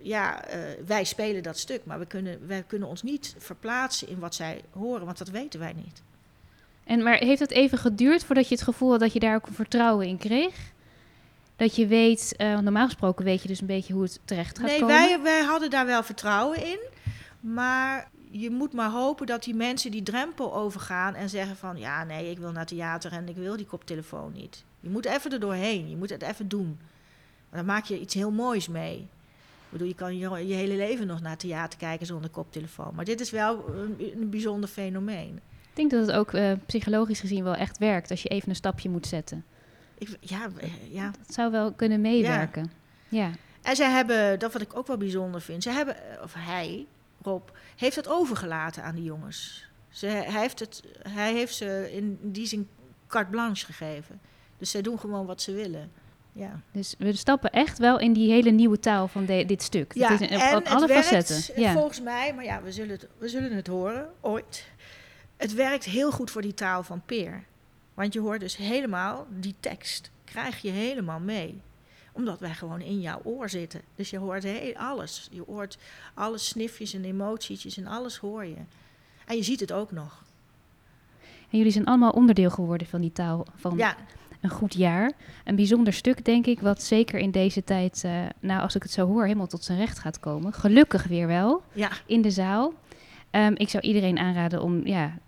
ja, 0.00 0.44
eh, 0.44 0.60
wij 0.86 1.04
spelen 1.04 1.42
dat 1.42 1.58
stuk, 1.58 1.84
maar 1.84 1.98
we 1.98 2.06
kunnen, 2.06 2.46
wij 2.46 2.62
kunnen 2.62 2.88
ons 2.88 3.02
niet 3.02 3.34
verplaatsen 3.38 4.08
in 4.08 4.18
wat 4.18 4.34
zij 4.34 4.62
horen, 4.70 5.04
want 5.04 5.18
dat 5.18 5.28
weten 5.28 5.60
wij 5.60 5.72
niet. 5.72 6.02
En 6.84 7.02
maar 7.02 7.18
heeft 7.18 7.40
het 7.40 7.50
even 7.50 7.78
geduurd 7.78 8.24
voordat 8.24 8.48
je 8.48 8.54
het 8.54 8.64
gevoel 8.64 8.90
had 8.90 9.00
dat 9.00 9.12
je 9.12 9.20
daar 9.20 9.34
ook 9.34 9.46
vertrouwen 9.50 10.06
in 10.06 10.18
kreeg? 10.18 10.72
Dat 11.60 11.76
je 11.76 11.86
weet, 11.86 12.34
eh, 12.36 12.58
normaal 12.58 12.84
gesproken 12.84 13.24
weet 13.24 13.42
je 13.42 13.48
dus 13.48 13.60
een 13.60 13.66
beetje 13.66 13.92
hoe 13.92 14.02
het 14.02 14.20
terecht 14.24 14.58
gaat 14.58 14.66
nee, 14.66 14.80
komen. 14.80 14.96
wij, 14.96 15.20
wij 15.22 15.42
hadden 15.42 15.70
daar 15.70 15.86
wel 15.86 16.02
vertrouwen 16.02 16.66
in, 16.66 16.78
maar 17.40 18.10
je 18.30 18.50
moet 18.50 18.72
maar 18.72 18.90
hopen 18.90 19.26
dat 19.26 19.42
die 19.42 19.54
mensen 19.54 19.90
die 19.90 20.02
drempel 20.02 20.54
overgaan 20.54 21.14
en 21.14 21.28
zeggen 21.28 21.56
van, 21.56 21.76
ja, 21.76 22.04
nee, 22.04 22.30
ik 22.30 22.38
wil 22.38 22.52
naar 22.52 22.66
theater 22.66 23.12
en 23.12 23.28
ik 23.28 23.36
wil 23.36 23.56
die 23.56 23.66
koptelefoon 23.66 24.32
niet. 24.32 24.64
Je 24.80 24.88
moet 24.88 25.04
even 25.04 25.32
er 25.32 25.40
doorheen, 25.40 25.90
je 25.90 25.96
moet 25.96 26.10
het 26.10 26.22
even 26.22 26.48
doen. 26.48 26.78
Dan 27.50 27.64
maak 27.64 27.84
je 27.84 28.00
iets 28.00 28.14
heel 28.14 28.30
moois 28.30 28.68
mee. 28.68 28.96
Ik 28.96 29.68
bedoel, 29.68 29.88
je 29.88 29.94
kan 29.94 30.18
je, 30.18 30.46
je 30.46 30.54
hele 30.54 30.76
leven 30.76 31.06
nog 31.06 31.20
naar 31.20 31.36
theater 31.36 31.78
kijken 31.78 32.06
zonder 32.06 32.30
koptelefoon. 32.30 32.94
Maar 32.94 33.04
dit 33.04 33.20
is 33.20 33.30
wel 33.30 33.64
een, 33.68 34.12
een 34.20 34.30
bijzonder 34.30 34.68
fenomeen. 34.68 35.40
Ik 35.70 35.76
denk 35.76 35.90
dat 35.90 36.06
het 36.06 36.16
ook 36.16 36.32
eh, 36.32 36.52
psychologisch 36.66 37.20
gezien 37.20 37.44
wel 37.44 37.54
echt 37.54 37.78
werkt 37.78 38.10
als 38.10 38.22
je 38.22 38.28
even 38.28 38.48
een 38.48 38.54
stapje 38.54 38.88
moet 38.88 39.06
zetten. 39.06 39.44
Ik, 40.00 40.16
ja, 40.20 40.48
ja. 40.90 41.10
Dat 41.26 41.34
zou 41.34 41.50
wel 41.50 41.72
kunnen 41.72 42.00
meewerken. 42.00 42.70
Ja. 43.08 43.30
En 43.62 43.76
zij 43.76 43.90
hebben, 43.90 44.38
dat 44.38 44.52
wat 44.52 44.62
ik 44.62 44.76
ook 44.76 44.86
wel 44.86 44.96
bijzonder 44.96 45.40
vind, 45.40 45.62
ze 45.62 45.70
hebben, 45.70 45.96
of 46.22 46.34
hij, 46.34 46.86
Rob, 47.22 47.48
heeft 47.76 47.96
het 47.96 48.08
overgelaten 48.08 48.82
aan 48.82 48.94
die 48.94 49.04
jongens. 49.04 49.68
Ze, 49.88 50.06
hij, 50.06 50.40
heeft 50.40 50.58
het, 50.58 50.82
hij 51.08 51.32
heeft 51.32 51.54
ze 51.54 51.88
in 51.92 52.18
die 52.22 52.46
zin 52.46 52.68
carte 53.08 53.30
blanche 53.30 53.64
gegeven. 53.66 54.20
Dus 54.58 54.70
zij 54.70 54.82
doen 54.82 54.98
gewoon 54.98 55.26
wat 55.26 55.42
ze 55.42 55.52
willen. 55.52 55.90
Ja, 56.32 56.60
Dus 56.72 56.94
we 56.98 57.12
stappen 57.12 57.50
echt 57.50 57.78
wel 57.78 57.98
in 57.98 58.12
die 58.12 58.30
hele 58.32 58.50
nieuwe 58.50 58.78
taal 58.78 59.08
van 59.08 59.24
de- 59.24 59.44
dit 59.46 59.62
stuk. 59.62 59.92
ja 59.94 60.10
is 60.10 60.20
een- 60.20 60.28
en 60.28 60.56
op 60.56 60.66
alle 60.66 60.80
het 60.80 60.88
werkt 60.90 61.06
facetten. 61.06 61.62
Ja. 61.62 61.72
volgens 61.72 62.00
mij, 62.00 62.34
maar 62.34 62.44
ja, 62.44 62.62
we 62.62 62.72
zullen, 62.72 62.90
het, 62.90 63.06
we 63.18 63.28
zullen 63.28 63.52
het 63.56 63.66
horen 63.66 64.08
ooit. 64.20 64.68
Het 65.36 65.54
werkt 65.54 65.84
heel 65.84 66.10
goed 66.12 66.30
voor 66.30 66.42
die 66.42 66.54
taal 66.54 66.82
van 66.82 67.02
Peer. 67.06 67.44
Want 67.94 68.12
je 68.12 68.20
hoort 68.20 68.40
dus 68.40 68.56
helemaal 68.56 69.26
die 69.30 69.54
tekst, 69.60 70.10
krijg 70.24 70.62
je 70.62 70.70
helemaal 70.70 71.20
mee 71.20 71.60
omdat 72.12 72.40
wij 72.40 72.54
gewoon 72.54 72.80
in 72.80 73.00
jouw 73.00 73.20
oor 73.24 73.48
zitten. 73.48 73.80
Dus 73.94 74.10
je 74.10 74.18
hoort 74.18 74.42
heel, 74.42 74.74
alles. 74.74 75.28
Je 75.30 75.42
hoort 75.46 75.78
alle 76.14 76.38
snifjes 76.38 76.94
en 76.94 77.04
emotietjes 77.04 77.76
en 77.76 77.86
alles 77.86 78.16
hoor 78.16 78.44
je. 78.44 78.56
En 79.26 79.36
je 79.36 79.42
ziet 79.42 79.60
het 79.60 79.72
ook 79.72 79.92
nog. 79.92 80.22
En 81.50 81.58
jullie 81.58 81.72
zijn 81.72 81.84
allemaal 81.84 82.10
onderdeel 82.10 82.50
geworden 82.50 82.86
van 82.86 83.00
die 83.00 83.12
taal 83.12 83.46
van 83.54 83.76
Ja, 83.76 83.96
een 84.40 84.50
goed 84.50 84.74
jaar. 84.74 85.12
Een 85.44 85.56
bijzonder 85.56 85.92
stuk, 85.92 86.24
denk 86.24 86.46
ik, 86.46 86.60
wat 86.60 86.82
zeker 86.82 87.18
in 87.18 87.30
deze 87.30 87.64
tijd, 87.64 88.04
eh, 88.04 88.12
nou 88.40 88.60
als 88.60 88.74
ik 88.74 88.82
het 88.82 88.92
zo 88.92 89.06
hoor, 89.06 89.22
helemaal 89.22 89.46
tot 89.46 89.64
zijn 89.64 89.78
recht 89.78 89.98
gaat 89.98 90.20
komen. 90.20 90.52
Gelukkig 90.52 91.04
weer 91.04 91.26
wel, 91.26 91.62
ja, 91.72 91.90
in 92.06 92.22
de 92.22 92.30
zaal. 92.30 92.72
Ehm, 93.30 93.52
ik 93.56 93.68
zou 93.68 93.82
iedereen 93.82 94.18
aanraden 94.18 94.62
om 94.62 94.86
ja, 94.86 95.18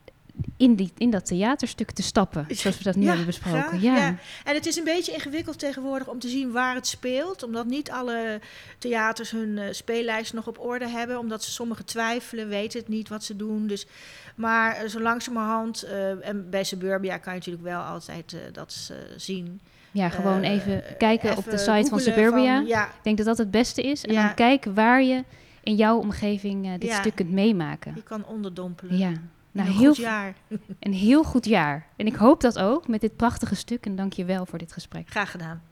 in, 0.56 0.74
die, 0.74 0.92
in 0.98 1.10
dat 1.10 1.26
theaterstuk 1.26 1.90
te 1.90 2.02
stappen, 2.02 2.46
zoals 2.48 2.78
we 2.78 2.84
dat 2.84 2.94
nu 2.96 3.02
Ja, 3.02 3.08
hebben 3.08 3.26
besproken. 3.26 3.80
ja. 3.80 3.96
ja. 3.96 4.16
En 4.44 4.54
het 4.54 4.66
is 4.66 4.76
een 4.76 4.84
beetje 4.84 5.12
ingewikkeld 5.12 5.58
tegenwoordig 5.58 6.08
om 6.08 6.18
te 6.18 6.28
zien 6.28 6.50
waar 6.52 6.74
het 6.74 6.86
speelt. 6.86 7.42
Omdat 7.42 7.66
niet 7.66 7.90
alle 7.90 8.40
theaters 8.78 9.30
hun 9.30 9.58
eh, 9.58 9.64
speellijst 9.72 10.32
nog 10.32 10.46
op 10.46 10.58
orde 10.58 10.88
hebben. 10.88 11.18
Omdat 11.18 11.44
ze 11.44 11.50
sommigen 11.50 11.84
twijfelen, 11.84 12.48
weten 12.48 12.80
het 12.80 12.88
niet 12.88 13.08
wat 13.08 13.24
ze 13.24 13.36
doen. 13.36 13.66
Dus, 13.66 13.86
maar 14.34 14.76
eh, 14.76 14.88
zo 14.88 15.00
langzamerhand, 15.00 15.82
eh, 15.82 16.28
en 16.28 16.50
bij 16.50 16.64
Suburbia 16.64 17.16
kan 17.18 17.32
je 17.32 17.38
natuurlijk 17.38 17.64
wel 17.64 17.80
altijd 17.80 18.36
dat 18.52 18.92
zien. 19.16 19.60
Ja, 19.90 20.08
gewoon 20.08 20.42
even 20.42 20.82
kijken 20.98 21.36
op 21.36 21.44
de 21.44 21.58
site 21.58 21.86
van 21.88 22.00
Suburbia. 22.00 22.56
van- 22.56 22.66
ja, 22.66 22.86
Ik 22.86 22.92
denk 23.02 23.16
dat 23.16 23.26
dat 23.26 23.38
het 23.38 23.50
beste 23.50 23.82
is. 23.82 24.04
En 24.04 24.14
dan 24.14 24.34
kijken 24.34 24.74
waar 24.74 25.02
je 25.02 25.24
in 25.62 25.74
jouw 25.74 25.98
omgeving 25.98 26.78
dit 26.78 26.92
stuk 26.92 27.14
kunt 27.14 27.30
meemaken. 27.30 27.92
je 27.94 28.02
kan 28.02 28.24
onderdompelen. 28.26 28.96
Ja, 28.98 29.12
nou, 29.52 29.68
een 29.68 29.74
heel, 29.74 29.94
goed 29.94 29.96
jaar. 29.96 30.34
een 30.78 30.92
heel 30.92 31.24
goed 31.24 31.44
jaar. 31.44 31.86
En 31.96 32.06
ik 32.06 32.14
hoop 32.14 32.40
dat 32.40 32.58
ook 32.58 32.88
met 32.88 33.00
dit 33.00 33.16
prachtige 33.16 33.54
stuk. 33.54 33.86
En 33.86 33.96
dank 33.96 34.12
je 34.12 34.24
wel 34.24 34.46
voor 34.46 34.58
dit 34.58 34.72
gesprek. 34.72 35.10
Graag 35.10 35.30
gedaan. 35.30 35.62